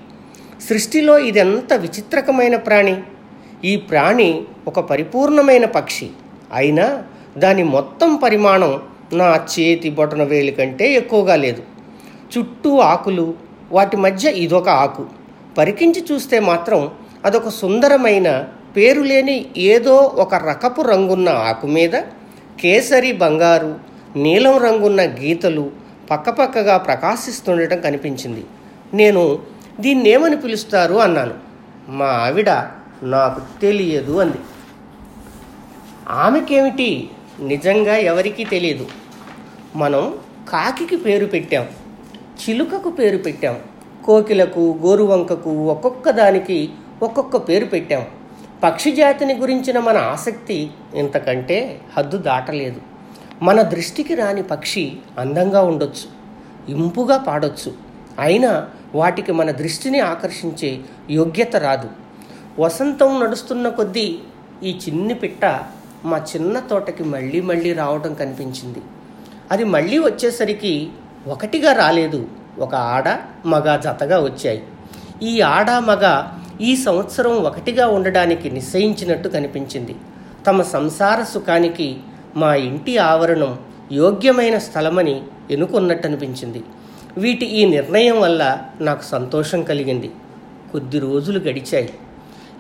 సృష్టిలో 0.69 1.19
ఇదెంత 1.19 1.73
విచిత్రకమైన 1.73 2.57
ప్రాణి? 2.57 3.03
ఈ 3.65 3.77
ప్రాణి 3.77 4.45
ఒక 4.67 4.81
పరిపూర్ణమైన 4.81 5.65
పక్షి. 5.65 6.11
అయినా 6.53 7.03
దాని 7.39 7.63
మొత్తం 7.63 8.17
పరిమాణం 8.17 8.83
నా 9.13 9.47
చేతి 9.59 9.91
బొటన 9.91 10.23
వేలి 10.23 10.53
కంటే 10.53 10.93
ఎక్కువగా 10.93 11.37
లేదు. 11.37 11.63
చుట్టూ 12.39 12.79
ఆకులు 12.79 13.35
వాటి 13.73 13.97
మధ్య 13.97 14.31
ఇదొక 14.31 14.69
ఆకు. 14.69 15.07
పరికించి 15.59 16.05
చూస్తే 16.13 16.41
మాత్రం 16.41 16.91
అదొక 17.25 17.49
సుందరమైన 17.49 18.45
పేరు 18.77 19.01
లేని 19.01 19.47
ఏదో 19.57 19.97
ఒక 19.97 20.35
రకపు 20.35 20.83
రంగున్న 20.83 21.29
ఆకు 21.29 21.67
మీద 21.67 21.93
కేసరి 22.61 23.13
బంగారు 23.13 23.77
నీలం 24.17 24.59
రంగున్న 24.59 25.03
గీతలు 25.03 25.71
పక్కపక్కగా 26.11 26.77
ప్రకాశిస్తుండటం 26.77 27.81
కనిపించింది. 27.81 28.45
నేను 28.95 29.39
దీన్నేమని 29.81 30.37
పిలుస్తారు? 30.37 30.95
అన్నాను. 30.95 31.35
మా 31.89 32.07
ఆవిడ 32.07 32.51
నాకు 33.03 33.61
తెలియదు 33.61 34.13
అంది. 34.13 34.37
ఆమెకేమిటి? 36.09 37.11
నిజంగా 37.41 37.97
ఎవరికీ 37.97 38.45
తెలియదు 38.45 38.87
మనం 39.77 40.15
కాకికి 40.49 40.97
పేరు 40.97 41.27
పెట్టాం. 41.27 41.67
చిలుకకు 42.15 42.91
పేరు 42.91 43.19
పెట్టాం. 43.19 43.61
కోకిలకు 44.05 44.79
గోరువంకకు 44.87 45.51
ఒక్కొక్క 45.51 46.11
దానికి 46.11 46.71
ఒక్కొక్క 47.03 47.37
పేరు 47.37 47.65
పెట్టాం. 47.65 48.07
పక్షి 48.63 48.93
జాతిని 48.93 49.35
గురించిన 49.35 49.79
మన 49.79 49.97
ఆసక్తి 49.97 50.71
ఇంతకంటే 50.95 51.81
హద్దు 51.97 52.17
దాటలేదు. 52.17 52.81
మన 53.43 53.63
దృష్టికి 53.63 54.15
రాని 54.15 54.43
పక్షి 54.43 54.93
అందంగా 55.19 55.63
ఉండొచ్చు 55.63 56.17
ఇంపుగా 56.73 57.19
పాడొచ్చు. 57.19 57.75
అయినా 58.19 58.69
వాటికి 58.95 59.33
మన 59.33 59.51
దృష్టిని 59.51 60.01
ఆకర్షించే 60.01 60.81
యోగ్యత 61.11 61.57
రాదు. 61.57 61.89
వసంతం 62.59 63.21
నడుస్తున్న 63.21 63.69
కొద్దీ 63.69 64.19
ఈ 64.63 64.79
చిన్ని 64.89 65.15
పిట్ట 65.15 65.45
మా 66.05 66.19
చిన్న 66.19 66.59
తోటకి 66.59 67.05
మళ్ళీ 67.05 67.41
మళ్ళీ 67.41 67.73
రావటం 67.73 68.15
కనిపించింది. 68.15 68.79
అది 69.51 69.65
మళ్ళీ 69.65 69.99
వచ్చేసరికి 69.99 70.89
ఒకటిగా 71.27 71.73
రాలేదు. 71.73 72.29
ఒక 72.59 72.75
ఆడ 72.75 73.05
మగ 73.47 73.77
జతగా 73.77 74.21
వచ్చాయి. 74.21 74.63
ఈ 75.23 75.41
ఆడ 75.41 75.71
మగ 75.71 76.23
ఈ 76.61 76.77
సంవత్సరం 76.77 77.31
ఒకటిగా 77.31 77.89
ఉండడానికి 77.89 78.51
నిశ్చయించినట్టు 78.51 79.29
కనిపించింది. 79.29 79.95
తమ 80.47 80.63
సంసార 80.63 81.23
సుఖానికి 81.23 81.97
మా 82.37 82.55
ఇంటి 82.55 82.99
ఆవరణం 82.99 83.59
యోగ్యమైన 83.93 84.59
స్థలమని 84.59 85.23
ఎన్నుకున్నట్టు 85.51 86.07
అనిపించింది 86.07 86.63
వీటి 87.17 87.47
ఈ 87.47 87.65
నిర్ణయం 87.65 88.21
వల్ల 88.21 88.59
నాకు 88.81 89.03
సంతోషం 89.03 89.63
కలిగింది. 89.63 90.11
కొద్ది 90.73 90.99
రోజులు 90.99 91.39
గడిచాయి. 91.39 91.95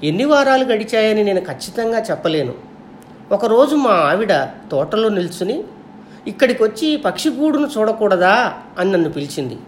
ఎన్ని 0.05 0.25
వారాలు 0.25 0.64
గడిచాయని 0.64 1.25
నేను 1.25 1.40
ఖచ్చితంగా 1.40 2.00
చెప్పలేను. 2.00 2.65
ఒకరోజు 3.33 3.76
మా 3.76 3.90
ఆవిడ 3.90 4.33
తోటలో 4.71 5.09
నిల్చుని 5.09 5.64
ఇక్కడికి 6.26 6.62
వచ్చి 6.62 6.88
ఈ 6.88 6.97
పక్షిగూడును 6.97 7.68
చూడకూడదా? 7.78 8.54
అని 8.78 8.92
నన్ను 8.92 9.09
పిలిచింది. 9.09 9.59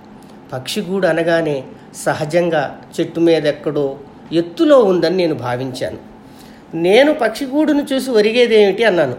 పక్షిగూడు 0.53 1.07
అనగానే 1.07 1.65
సహజంగా 1.95 2.81
చెట్టు 3.01 3.21
మీద 3.21 3.47
ఎక్కడో 3.47 3.99
ఎత్తులో 4.33 4.83
ఉందని 4.83 5.17
నేను 5.17 5.35
భావించాను. 5.35 5.99
నేను 6.75 7.15
పక్షిగూడును 7.15 7.87
చూసి 7.93 8.11
ఒరిగేదేమిటి? 8.11 8.85
అన్నాను. 8.85 9.17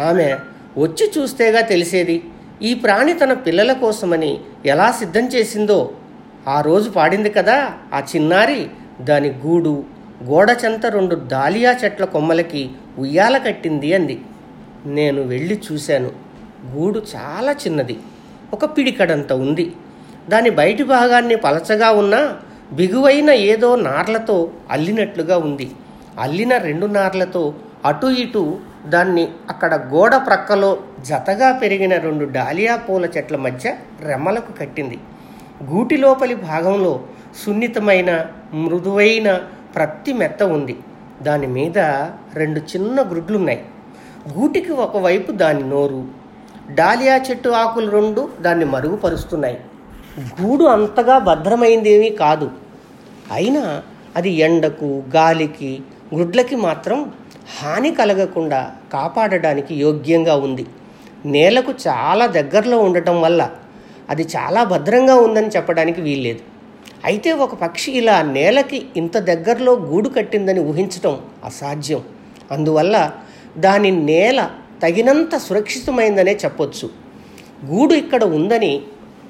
ఆమె 0.00 0.36
వచ్చి 0.78 1.12
చూస్తేగా 1.18 1.60
తెలిసేది 1.60 2.24
ఈ 2.62 2.74
ప్రాణి 2.74 3.12
తన 3.12 3.32
పిల్లల 3.32 3.72
కోసమని 3.72 4.40
ఎలా 4.66 4.92
సిద్ధం 4.92 5.26
చేసిందో. 5.26 5.90
ఆ 6.48 6.60
రోజు 6.60 6.90
పాడింది 6.90 7.30
కదా 7.30 7.72
ఆ 7.94 8.02
చిన్నారి 8.16 8.70
దాని 9.00 9.30
గూడు 9.30 9.84
గోడచెంత 10.24 10.86
రెండు 10.86 11.14
దాలియా 11.14 11.76
చెట్ల 11.84 12.04
కొమ్మలకి 12.04 12.70
ఉయ్యాల 12.98 13.38
కట్టింది 13.38 13.94
అంది. 13.94 14.20
నేను 14.86 15.22
వెళ్ళి 15.22 15.60
చూశాను. 15.72 16.10
గూడు 16.72 17.02
చాలా 17.16 17.52
చిన్నది. 17.52 17.98
ఒక 18.52 18.64
పిడికడంత 18.64 19.32
ఉంది. 19.32 19.72
దాని 20.28 20.50
బయటి 20.50 20.82
భాగాన్ని 20.82 21.36
పలచగా 21.36 21.90
ఉన్నా 21.90 22.36
బిగువైన 22.72 23.30
ఏదో 23.30 23.76
నార్లతో 23.76 24.50
అల్లినట్లుగా 24.70 25.38
ఉంది. 25.38 25.70
అల్లిన 26.18 26.56
రెండు 26.56 26.86
నార్లతో 26.86 27.54
అటు 27.84 28.06
ఇటు 28.06 28.58
దాన్ని 28.86 29.28
అక్కడ 29.48 29.74
గోడ 29.74 30.16
ప్రక్కలో 30.16 30.78
జతగా 31.06 31.52
పెరిగిన 31.52 31.98
రెండు 31.98 32.24
డాలియా 32.24 32.76
పూల 32.76 33.04
చెట్ల 33.04 33.36
మధ్య 33.36 33.74
రెమ్మలకు 34.00 34.52
కట్టింది. 34.52 34.98
గూటి 35.64 35.96
లోపలి 35.96 36.34
భాగంలో 36.34 37.00
సున్నితమైన 37.44 38.26
మృదువైన 38.54 39.40
ప్రత్తి 39.78 40.12
మెత్త 40.20 40.42
ఉంది. 40.56 40.76
దాని 41.22 41.48
మీద 41.56 41.78
రెండు 42.40 42.60
చిన్న 42.70 43.02
గ్రుడ్లున్నాయి 43.10 43.60
గూటికి 44.36 44.72
ఒకవైపు 44.84 45.30
దాని 45.42 45.64
నోరు 45.72 46.00
డాలియా 46.78 47.16
చెట్టు 47.26 47.50
ఆకులు 47.60 47.90
రెండు 47.90 48.22
దాన్ని 48.40 48.66
మరుగుపరుస్తున్నాయి. 48.74 49.58
గూడు 50.40 50.64
అంతగా 50.74 51.16
భద్రమైందేమీ 51.28 52.10
కాదు. 52.22 52.48
అయినా 53.32 53.62
అది 54.16 54.30
ఎండకు 54.46 54.88
గాలికి 55.16 55.70
గుడ్లకి 56.14 56.56
మాత్రం 56.66 56.98
హాని 57.56 57.90
కలగకుండా 57.94 58.60
కాపాడడానికి 58.92 59.72
యోగ్యంగా 59.84 60.34
ఉంది. 60.46 60.64
నేలకు 61.34 61.72
చాలా 61.86 62.26
దగ్గరలో 62.38 62.78
ఉండటం 62.88 63.16
వల్ల 63.22 63.42
అది 64.12 64.24
చాలా 64.36 64.60
భద్రంగా 64.72 65.14
ఉందని 65.26 65.50
చెప్పడానికి 65.56 66.00
వీల్లేదు. 66.00 66.42
అయితే 67.08 67.32
ఒక 67.32 67.54
పక్షి 67.54 67.92
ఇలా 67.92 68.22
నేలకి 68.22 68.86
ఇంత 68.96 69.18
దగ్గరలో 69.18 69.72
గూడు 69.72 70.08
కట్టిందని 70.08 70.60
ఊహించటం 70.60 71.18
అసాధ్యం. 71.44 72.02
అందువల్ల 72.50 73.10
దాని 73.58 73.90
నేల 73.90 74.50
తగినంత 74.82 75.36
సురక్షితమైందనే 75.36 76.32
చెప్పొచ్చు. 76.44 76.90
గూడు 77.64 77.94
ఇక్కడ 77.94 78.24
ఉందని 78.24 78.82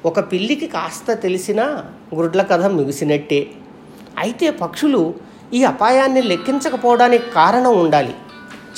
ఒక 0.05 0.33
పిల్లికి 0.33 0.67
కాస్త 0.67 1.12
తెలిసినా 1.12 1.85
గుడ్ల 2.14 2.43
కథ 2.43 2.64
ముగిసినట్టే. 2.64 3.47
అయితే 4.19 4.51
పక్షులు 4.51 5.14
ఈ 5.55 5.64
అపాయాన్ని 5.64 6.23
లెక్కించకపోవడానికి 6.23 7.25
కారణం 7.35 7.81
ఉండాలి. 7.81 8.14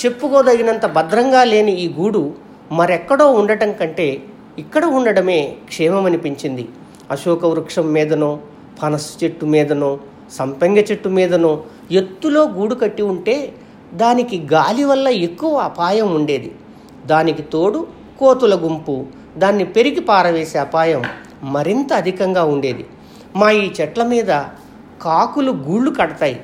చెప్పుకోదగినంత 0.05 0.87
భద్రంగా 0.87 1.45
లేని 1.45 1.73
ఈ 1.73 1.93
గూడు 1.93 2.35
మరెక్కడో 2.73 3.33
ఉండటం 3.33 3.73
కంటే 3.73 4.23
ఇక్కడ 4.59 4.85
ఉండడమే 4.85 5.57
క్షేమమనిపించింది. 5.65 6.69
అశోక 7.11 7.45
వృక్షం 7.47 7.93
మీదనో 7.93 8.39
పనస 8.83 9.25
చెట్టు 9.25 9.47
మీదనో 9.47 9.99
సంపెంగ 10.33 10.79
చెట్టు 10.79 11.09
మీదనో 11.09 11.63
ఎత్తులో 11.91 12.49
గూడు 12.49 12.75
కట్టి 12.75 13.03
ఉంటే 13.03 13.53
దానికి 13.95 14.49
గాలి 14.53 14.85
వల్ల 14.85 15.09
ఎక్కువ 15.09 15.55
అపాయం 15.59 16.15
ఉండేది. 16.15 16.53
దానికి 17.07 17.43
తోడు 17.43 17.87
కోతుల 18.21 18.55
గుంపు 18.55 19.07
దాన్ని 19.37 19.65
పెరిగి 19.65 20.01
పారవేసే 20.01 20.59
అపాయం 20.59 21.03
మరింత 21.43 21.93
అధికంగా 21.93 22.45
ఉండేది. 22.45 22.87
మా 23.37 23.51
ఈ 23.51 23.71
చెట్ల 23.81 24.03
మీద 24.03 24.43
కాకులు 25.03 25.53
గూళ్ళు 25.53 25.91
కడతాయి. 25.91 26.41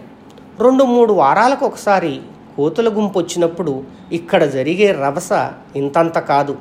రెండు 0.61 0.85
మూడు 0.85 1.12
వారాలకు 1.12 1.66
ఒకసారి 1.66 2.20
కోతుల 2.57 2.88
గుంపు 2.88 3.18
వచ్చినప్పుడు 3.18 3.85
ఇక్కడ 4.12 4.44
జరిగే 4.44 4.92
రభస 4.92 5.29
ఇంతంత 5.77 6.18
కాదు. 6.18 6.57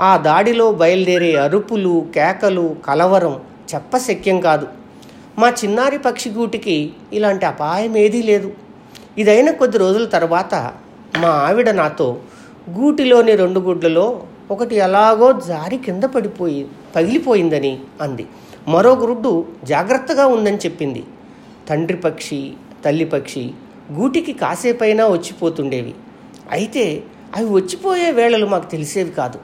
ఆ 0.00 0.16
దాడిలో 0.16 0.72
బయలుదేరే 0.72 1.36
అరుపులు 1.36 2.06
కేకలు 2.14 2.76
కలవరం 2.86 3.40
చెప్పశక్యం 3.74 4.40
కాదు. 4.40 4.66
మా 5.42 5.48
చిన్నారి 5.60 5.98
పక్షిగూటికి 5.98 6.74
ఇలాంటి 7.12 7.46
అపాయం 7.46 7.96
ఏదీ 7.96 8.22
లేదు. 8.22 8.48
ఇదైన 9.18 9.50
కొద్ది 9.50 9.78
రోజుల 9.78 10.04
తర్వాత 10.04 10.54
మా 11.18 11.28
ఆవిడ 11.28 11.70
నాతో 11.70 12.20
గూటిలోని 12.70 13.36
రెండు 13.36 13.60
గుడ్లలో 13.60 14.04
ఒకటి 14.50 14.74
ఎలాగో 14.76 15.28
జారి 15.48 15.78
కింద 15.78 16.04
పడిపోయి 16.04 16.60
పగిలిపోయిందని 16.96 17.72
అంది. 18.00 18.26
మరో 18.68 18.92
గుడ్డు 18.94 19.32
జాగ్రత్తగా 19.64 20.26
ఉందని 20.26 20.56
చెప్పింది. 20.56 21.02
తండ్రి 21.68 21.96
పక్షి 21.96 22.40
తల్లి 22.84 23.04
పక్షి 23.04 23.44
గూటికి 23.92 24.32
కాసేపైనా 24.32 25.06
వచ్చిపోతుండేవి. 25.08 25.94
అయితే 26.50 26.84
అవి 27.36 27.50
వచ్చిపోయే 27.58 28.10
వేళలు 28.10 28.46
మాకు 28.46 28.70
తెలిసేవి 28.70 29.10
కాదు. 29.10 29.38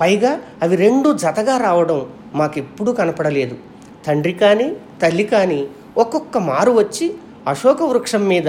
పైగా 0.00 0.40
అవి 0.62 0.76
రెండు 0.76 1.08
జతగా 1.24 1.56
రావడం 1.56 2.06
మాకెప్పుడూ 2.34 2.92
కనపడలేదు. 2.92 3.56
తండ్రి 4.06 4.32
కానీ 4.32 4.76
తల్లి 5.02 5.24
కానీ 5.24 5.68
ఒక్కొక్క 5.98 6.38
మారు 6.38 6.72
వచ్చి 6.72 7.14
అశోక 7.48 7.82
వృక్షం 7.82 8.28
మీద 8.28 8.48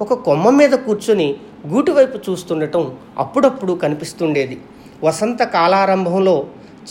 ఒక 0.00 0.14
కొమ్మ 0.14 0.50
మీద 0.50 0.70
కూర్చొని 0.70 1.36
గూటి 1.68 1.90
వైపు 1.90 2.30
చూస్తుండటం 2.30 2.94
అప్పుడప్పుడు 3.18 3.72
కనిపిస్తుండేది. 3.72 4.60
వసంత 5.04 5.42
కాలారంభంలో 5.42 6.46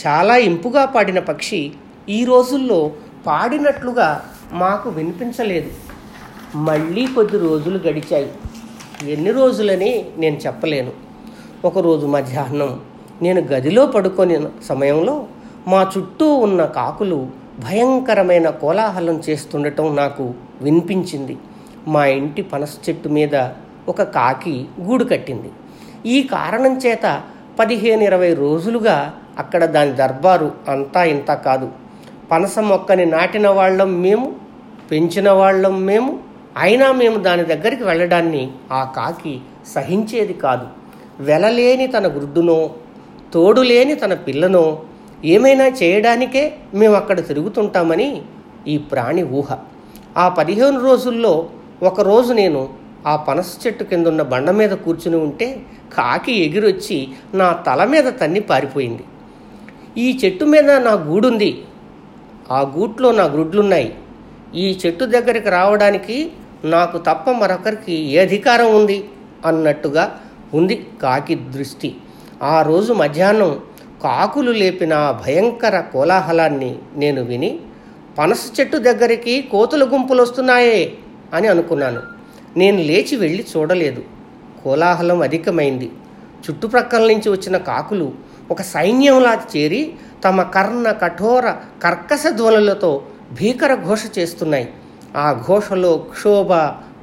చాలా 0.06 0.36
ఇంపుగా 0.36 0.84
పాడిన 0.84 1.18
పక్షి 1.18 1.72
ఈ 2.08 2.24
రోజుల్లో 2.24 2.90
పాడినట్లుగా 3.26 4.24
మాకు 4.52 4.90
వినిపించలేదు. 4.90 5.70
మళ్ళీ 6.56 7.06
కొద్ది 7.06 7.38
రోజులు 7.38 7.78
గడిచాయి. 7.78 8.32
ఎన్ని 9.12 9.30
రోజులని 9.30 10.06
నేను 10.18 10.36
చెప్పలేను. 10.36 10.92
ఒకరోజు 11.64 12.06
మధ్యాహ్నం 12.06 12.80
నేను 13.22 13.40
గదిలో 13.40 13.86
పడుకొని 13.86 14.42
సమయంలో 14.64 15.26
మా 15.66 15.92
చుట్టూ 15.98 16.34
ఉన్న 16.34 16.64
కాకులు 16.64 17.28
భయంకరమైన 17.60 18.50
కోలాహలం 18.50 19.22
చేస్తుండటం 19.28 19.96
నాకు 19.96 20.34
వినిపించింది. 20.62 21.36
మా 21.86 22.06
ఇంటి 22.06 22.42
పనస 22.42 22.76
చెట్టు 22.88 23.08
మీద 23.08 23.48
ఒక 23.88 24.02
కాకి 24.02 24.64
గూడు 24.80 25.04
కట్టింది. 25.04 25.50
ఈ 26.06 26.22
కారణం 26.22 26.78
చేత 26.78 27.22
పదిహేను 27.58 28.02
ఇరవై 28.02 28.34
రోజులుగా 28.34 29.14
అక్కడ 29.38 29.64
దాని 29.64 29.92
దర్బారు 29.92 30.52
అంతా 30.68 31.04
ఇంత 31.04 31.34
కాదు. 31.34 31.68
పనస 32.30 32.58
మొక్కని 32.58 33.06
నాటిన 33.06 33.48
వాళ్ళం 33.48 34.02
మేము 34.02 34.34
పెంచిన 34.90 35.30
వాళ్ళం 35.30 35.84
మేము 35.84 36.18
అయినా 36.56 36.92
మేము 36.92 37.18
దాని 37.18 37.44
దగ్గరికి 37.44 37.84
వెళ్ళడాన్ని 37.84 38.50
ఆ 38.72 38.92
కాకి 38.96 39.40
సహించేది 39.74 40.32
కాదు. 40.32 40.66
వెలలేని 41.20 41.86
తన 41.86 42.06
గుడ్డునో 42.06 42.70
తోడులేని 43.32 43.94
తన 43.94 44.14
పిల్లనో 44.14 44.82
ఏమైనా 45.24 45.66
చేయడానికే 45.66 46.58
మేము 46.74 46.94
అక్కడ 46.94 47.26
తిరుగుతుంటామని 47.26 48.22
ఈ 48.66 48.78
ప్రాణి 48.78 49.22
ఊహ. 49.22 49.52
ఆ 50.16 50.28
పదిహేను 50.28 50.80
రోజుల్లో 50.80 51.48
ఒకరోజు 51.82 52.32
నేను 52.32 52.68
ఆ 53.06 53.16
పనస 53.16 53.66
చెట్టు 53.66 53.84
కింద 53.84 54.06
ఉన్న 54.06 54.22
బండ 54.22 54.50
మీద 54.50 54.70
కూర్చుని 54.70 55.16
ఉంటే 55.16 55.60
కాకి 55.96 56.32
ఎగిరొచ్చి 56.32 57.08
నా 57.34 57.52
తల 57.52 57.84
మీద 57.84 58.04
తన్ని 58.04 58.40
పారిపోయింది. 58.40 59.04
ఈ 59.98 60.18
చెట్టు 60.24 60.44
మీద 60.44 60.70
నా 60.70 60.92
గూడుంది. 60.92 61.62
ఆ 62.50 62.72
గూట్లో 62.76 63.12
నా 63.12 63.24
గుడ్లున్నాయి. 63.24 63.94
ఈ 64.54 64.78
చెట్టు 64.86 65.04
దగ్గరికి 65.04 65.50
రావడానికి 65.50 66.30
నాకు 66.64 66.98
తప్ప 66.98 67.30
మరొకరికి 67.30 67.92
ఏ 67.92 68.18
అధికారం 68.18 68.74
ఉంది 68.74 69.04
అన్నట్టుగా 69.44 70.20
ఉంది 70.54 70.86
కాకి 71.02 71.34
దృష్టి. 71.34 71.94
ఆ 72.42 72.62
రోజు 72.62 72.92
మధ్యాహ్నం 72.92 73.60
కాకులు 74.02 74.50
లేపిన 74.50 75.20
భయంకర 75.26 75.80
కోలాహలాన్ని 75.80 76.78
నేను 76.96 77.22
విని 77.22 77.60
పనస 78.18 78.50
చెట్టు 78.60 78.76
దగ్గరికి 78.76 79.42
కోతుల 79.42 79.84
గుంపులు 79.84 80.22
వస్తున్నాయే 80.22 80.92
అని 81.34 81.48
అనుకున్నాను. 81.48 82.02
నేను 82.56 82.76
లేచి 82.76 83.16
వెళ్ళి 83.16 83.46
చూడలేదు. 83.56 84.04
కోలాహలం 84.64 85.22
అధికమైంది. 85.22 85.90
చుట్టుప్రక్కల 86.50 87.06
నుంచి 87.06 87.28
వచ్చిన 87.28 87.56
కాకులు 87.56 88.12
ఒక 88.50 88.62
సైన్యంలా 88.62 89.40
చేరి 89.56 89.92
తమ 90.24 90.42
కర్ణ 90.42 90.90
కఠోర 90.90 91.50
కర్కశ 91.82 92.24
ధ్వనులతో 92.28 93.02
భీకర 93.32 93.74
ఘోష 93.74 94.04
చేస్తున్నాయి. 94.18 94.68
ఆ 95.16 95.44
ఘోషలో 95.48 95.96
క్షోభ 95.96 96.52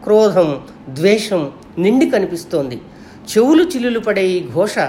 క్రోధం 0.03 0.61
ద్వేషం 0.89 1.51
నిండి 1.77 2.09
కనిపిస్తోంది. 2.09 2.75
చెవులు 3.37 3.63
చిల్లులు 3.63 3.99
పడే 3.99 4.27
ఈ 4.27 4.51
ఘోష 4.53 4.79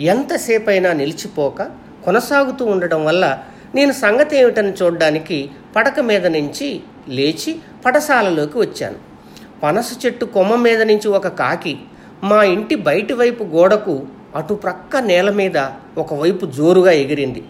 ఎంతసేపైనా 0.00 0.92
నిలిచిపోక 0.92 1.62
కొనసాగుతూ 2.04 2.64
ఉండడం 2.64 3.04
వల్ల 3.04 3.38
నేను 3.74 3.92
సంగతి 3.92 4.38
ఏమిటని 4.38 4.72
చూడడానికి 4.72 5.50
పడక 5.76 6.00
మీద 6.00 6.26
నుంచి 6.26 6.80
లేచి 7.08 7.56
పడసాలలోకి 7.86 8.58
వచ్చాను. 8.58 8.94
పనస 9.62 10.06
చెట్టు 10.06 10.24
కొమ్మ 10.24 10.54
మీద 10.54 10.82
నుంచి 10.82 11.08
ఒక 11.08 11.28
కాకి 11.28 11.78
మా 12.22 12.44
ఇంటి 12.44 12.74
బయటి 12.74 13.12
వైపు 13.12 13.44
గోడకు 13.44 14.02
అటు 14.36 14.54
ప్రక్క 14.54 14.96
నేల 14.96 15.30
మీద 15.30 15.66
ఒకవైపు 15.98 16.46
జోరుగా 16.46 16.90
ఎగిరింది. 16.90 17.44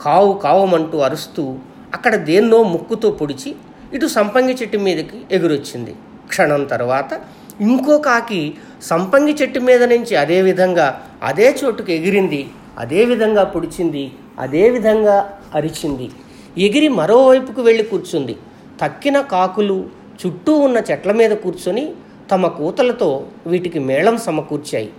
కావు 0.00 0.38
కావమంటూ 0.38 0.98
అరుస్తూ 0.98 1.58
అక్కడ 1.94 2.14
దేన్నో 2.14 2.62
ముక్కుతో 2.62 3.10
పొడిచి 3.10 3.54
ఇటు 3.94 4.06
సంపంగి 4.06 4.54
చెట్టు 4.54 4.78
మీదకి 4.78 5.18
ఎగురొచ్చింది. 5.32 5.94
క్షణం 6.28 6.64
తర్వాత 6.64 7.20
ఇంకో 7.60 7.98
కాకి 7.98 8.54
సంపంగి 8.82 9.34
చెట్టు 9.34 9.60
మీద 9.60 9.82
నుంచి 9.82 10.16
అదేవిధంగా 10.16 11.05
అదే 11.26 11.56
చోటుకు 11.64 11.90
ఎగిరింది 11.90 12.46
అదే 12.78 13.04
విధంగా 13.04 13.44
పొడిచింది 13.44 14.10
అదే 14.38 14.70
విధంగా 14.70 15.38
అరిచింది. 15.54 16.10
ఎగిరి 16.58 16.88
మరోవైపుకు 16.88 17.62
వెళ్ళి 17.62 17.84
కూర్చుంది. 17.84 18.36
తక్కిన 18.82 19.20
కాకులు 19.20 19.88
చుట్టూ 20.26 20.58
ఉన్న 20.58 20.82
చెట్ల 20.90 21.12
మీద 21.12 21.30
కూర్చొని 21.30 21.92
తమ 22.30 22.46
కూతలతో 22.46 23.26
వీటికి 23.46 23.78
మేళం 23.78 24.16
సమకూర్చాయి. 24.16 24.90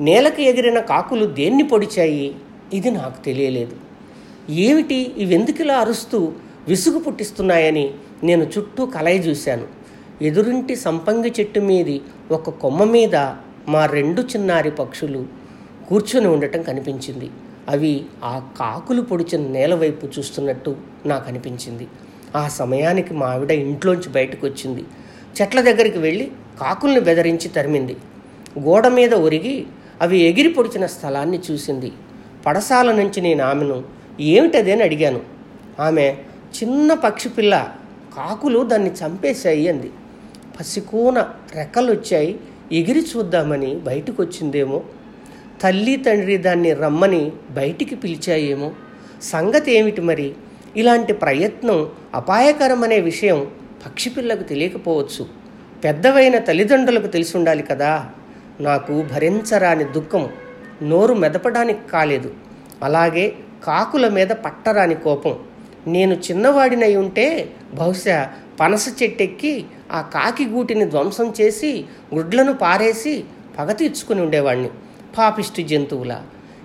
నేలకు 0.00 0.40
ఎగిరిన 0.40 0.78
కాకులు 0.78 1.26
దేన్ని 1.26 1.62
పొడిచాయి? 1.62 2.34
ఇది 2.72 2.90
నాకు 2.90 3.24
తెలియలేదు. 3.24 3.76
ఏమిటి 4.52 5.12
ఇవెందుకిలా 5.16 5.74
అరుస్తూ 5.74 6.32
విసుగు 6.68 6.98
పుట్టిస్తున్నాయని 6.98 7.90
నేను 8.24 8.44
చుట్టూ 8.58 8.86
కలయి 8.86 9.18
చూశాను. 9.18 9.66
ఎదురింటి 10.22 10.76
సంపంగి 10.76 11.32
చెట్టు 11.40 11.60
మీది 11.60 12.00
ఒక 12.30 12.50
కొమ్మ 12.50 12.84
మీద 12.84 13.16
మా 13.68 13.86
రెండు 13.86 14.20
చిన్నారి 14.20 14.70
పక్షులు 14.70 15.26
కూర్చొని 15.88 16.26
ఉండటం 16.26 16.62
కనిపించింది. 16.62 17.30
అవి 17.68 18.04
ఆ 18.24 18.42
కాకులు 18.58 19.02
పొడిచిన 19.02 19.48
నేల 19.52 19.74
వైపు 19.74 20.06
చూస్తున్నట్టు 20.06 20.76
నాకు 21.06 21.28
అనిపించింది. 21.28 21.86
ఆ 22.36 22.48
సమయానికి 22.48 23.14
మా 23.14 23.26
ఆవిడ 23.26 23.50
ఇంట్లోంచి 23.50 24.08
బయటకు 24.08 24.46
వచ్చింది 24.46 24.84
చెట్ల 25.40 25.60
దగ్గరికి 25.60 25.98
వెళ్ళి 25.98 26.30
కాకుల్ని 26.60 27.00
బెదిరించి 27.00 27.48
తరిమింది. 27.48 27.96
గోడ 28.58 28.86
మీద 28.88 29.14
ఒరిగి 29.14 29.66
అవి 30.00 30.18
ఎగిరి 30.18 30.48
పొడిచిన 30.48 30.86
స్థలాన్ని 30.86 31.40
చూసింది. 31.50 31.92
పడసాల 32.46 32.92
నుంచి 32.92 33.20
నేను 33.20 33.44
ఆమెను 33.44 33.84
ఏమిటదేని 34.20 34.72
అని 34.72 34.82
అడిగాను. 34.82 35.20
ఆమె 35.80 36.16
చిన్న 36.56 36.94
పక్షి 36.94 37.28
పిల్ల 37.28 37.68
కాకులు 38.16 38.64
దాన్ని 38.64 38.90
చంపేశాయి 38.90 39.68
అంది. 39.68 39.90
పసికూన 40.60 41.18
రెక్కలు 41.54 41.92
వచ్చాయి 41.92 42.40
ఎగిరి 42.72 43.00
చూద్దామని 43.00 43.74
బయటకు 43.74 44.22
వచ్చిందేమో 44.22 44.82
తల్లి 45.62 45.96
తండ్రి 45.96 46.36
దాన్ని 46.36 46.72
రమ్మని 46.72 47.32
బయటికి 47.50 47.94
పిలిచాయేమో? 47.94 48.72
సంగతి 49.22 49.72
ఏమిటి 49.72 50.00
మరి? 50.00 50.34
ఇలాంటి 50.76 51.12
ప్రయత్నం 51.12 51.88
అపాయకరమనే 52.14 53.00
విషయం 53.00 53.46
పక్షిపిల్లకు 53.86 54.42
తెలియకపోవచ్చు. 54.42 55.26
పెద్దవైన 55.84 56.38
తల్లిదండ్రులకు 56.38 57.06
తెలిసి 57.06 57.36
ఉండాలి 57.36 57.62
కదా. 57.62 58.08
నాకు 58.60 59.02
భరించరాని 59.02 59.84
దుఃఖం 59.84 60.28
నోరు 60.82 61.14
మెదపడానికి 61.14 61.78
కాలేదు. 61.92 62.34
అలాగే 62.82 63.32
కాకుల 63.64 64.08
మీద 64.08 64.28
పట్టరాని 64.28 64.94
కోపం. 64.94 65.38
నేను 65.86 66.14
చిన్నవాడినై 66.14 66.96
ఉంటే 66.96 67.48
బహుశా 67.74 68.32
పనస 68.60 69.02
చెట్టెక్కి 69.02 69.64
ఆ 69.92 70.00
కాకి 70.00 70.46
గూటిని 70.46 70.84
ధ్వంసం 70.84 71.32
చేసి 71.40 71.84
గుడ్లను 72.14 72.52
పారేసి 72.52 73.24
పగ 73.58 73.72
తీర్చుకుని 73.72 74.22
ఉండేవాణ్ణి. 74.22 74.70
పాపిష్టి 75.18 75.62
జంతువుల. 75.62 76.22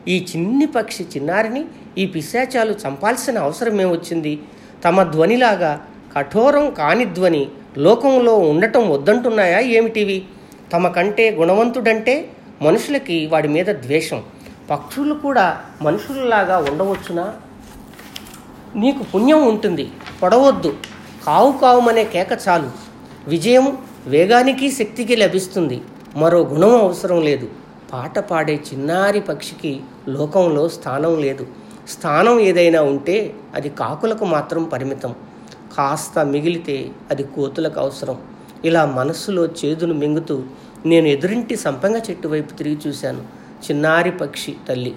ఈ 0.07 0.25
చిన్ని 0.35 0.65
పక్షి 0.65 1.03
చిన్నారిని 1.03 1.65
ఈ 1.97 2.05
పిశాచాలు 2.05 2.71
చంపాల్సిన 2.71 3.39
అవసరం 3.39 3.81
ఏమొచ్చింది? 3.81 4.39
తమ 4.85 5.03
ధ్వనిలాగా 5.03 5.87
కఠోరం 6.15 6.71
కాని 6.71 7.05
ధ్వని 7.05 7.47
లోకంలో 7.77 8.39
ఉండటం 8.39 8.89
వద్దంటున్నాయా 8.89 9.59
ఏమిటివి? 9.59 10.25
తమ 10.73 10.87
కంటే 10.87 11.31
గుణవంతుడంటే 11.31 12.29
మనుషులకి 12.61 13.27
వాడి 13.27 13.47
మీద 13.47 13.65
ద్వేషం. 13.65 14.23
పక్షులు 14.69 15.13
కూడా 15.13 15.61
మనుషులలాగా 15.81 16.57
ఉండవచ్చునా? 16.57 17.33
నీకు 18.75 19.03
పుణ్యం 19.03 19.47
ఉంటుంది 19.47 19.89
పొడవద్దు. 20.23 20.77
కావు 21.25 21.51
కావుమనే 21.51 22.03
కేక 22.03 22.27
చాలు. 22.47 22.71
విజయం 23.27 23.77
వేగానికి 24.07 24.71
శక్తికి 24.71 25.15
లభిస్తుంది. 25.15 25.81
మరో 26.15 26.39
గుణం 26.39 26.81
అవసరం 26.81 27.21
లేదు. 27.21 27.49
పాట 27.93 28.19
పాడే 28.19 28.55
చిన్నారి 28.55 29.21
పక్షికి 29.21 29.81
లోకంలో 30.07 30.69
స్థానం 30.69 31.21
లేదు. 31.21 31.47
స్థానం 31.89 32.39
ఏదైనా 32.39 32.81
ఉంటే 32.81 33.33
అది 33.55 33.69
కాకులకు 33.69 34.25
మాత్రం 34.25 34.63
పరిమితం. 34.63 35.15
కాస్త 35.77 36.25
మిగిలితే 36.25 36.89
అది 37.11 37.23
కోతులకు 37.23 37.79
అవసరం. 37.79 38.17
ఇలా 38.65 38.85
మనస్సులో 38.85 39.45
చేదును 39.45 39.93
మింగుతూ 39.93 40.43
నేను 40.85 41.07
ఎదురింటి 41.07 41.55
సంపంగ 41.55 41.95
చెట్టు 41.97 42.27
వైపు 42.27 42.53
తిరిగి 42.53 42.77
చూశాను. 42.87 43.23
చిన్నారి 43.65 44.11
పక్షి 44.11 44.55
తల్లి. 44.69 44.95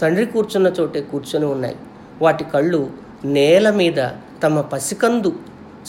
తండ్రి 0.00 0.26
కూర్చున్న 0.26 0.72
చోటే 0.80 1.00
కూర్చొని 1.00 1.46
ఉన్నాయి. 1.46 1.76
వాటి 2.22 2.44
కళ్ళు 2.44 2.90
నేల 3.24 3.70
మీద 3.70 4.08
తమ 4.42 4.60
పసికందు 4.60 5.32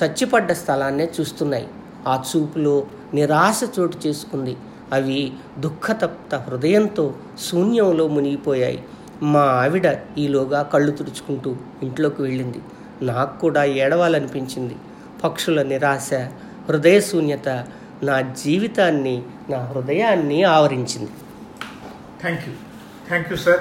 చచ్చిపడ్డ 0.04 0.52
స్థలాన్నే 0.52 1.10
చూస్తున్నాయి. 1.20 1.68
ఆ 2.08 2.24
చూపులో 2.36 2.86
నిరాశ 3.14 3.62
చోటు 3.80 3.98
చేసుకుంది. 4.08 4.58
అవి 4.94 5.34
దుఃఖతప్త 5.60 6.36
హృదయంతో 6.36 7.16
శూన్యంలో 7.46 8.08
మునిగిపోయాయి. 8.08 8.84
మా 9.24 9.40
ఆవిడ 9.40 9.98
ఈలోగా 10.18 10.62
కళ్ళు 10.62 10.92
తుడుచుకుంటూ 10.92 11.56
ఇంట్లోకి 11.84 12.22
వెళ్ళింది. 12.22 12.58
నాకు 13.02 13.40
కూడా 13.40 13.64
ఏడవాలనిపించింది. 13.64 14.76
పక్షుల 15.24 15.62
నిరాశ 15.62 16.14
హృదయ 16.70 17.00
శూన్యత 17.00 17.68
నా 18.04 18.22
జీవితాన్ని 18.22 19.24
నా 19.50 19.58
హృదయాన్ని 19.58 20.44
ఆవరించింది. 20.44 21.12
Thank 22.22 22.48
you 22.48 22.54
thank 23.08 23.32
you 23.32 23.38
sir 23.38 23.60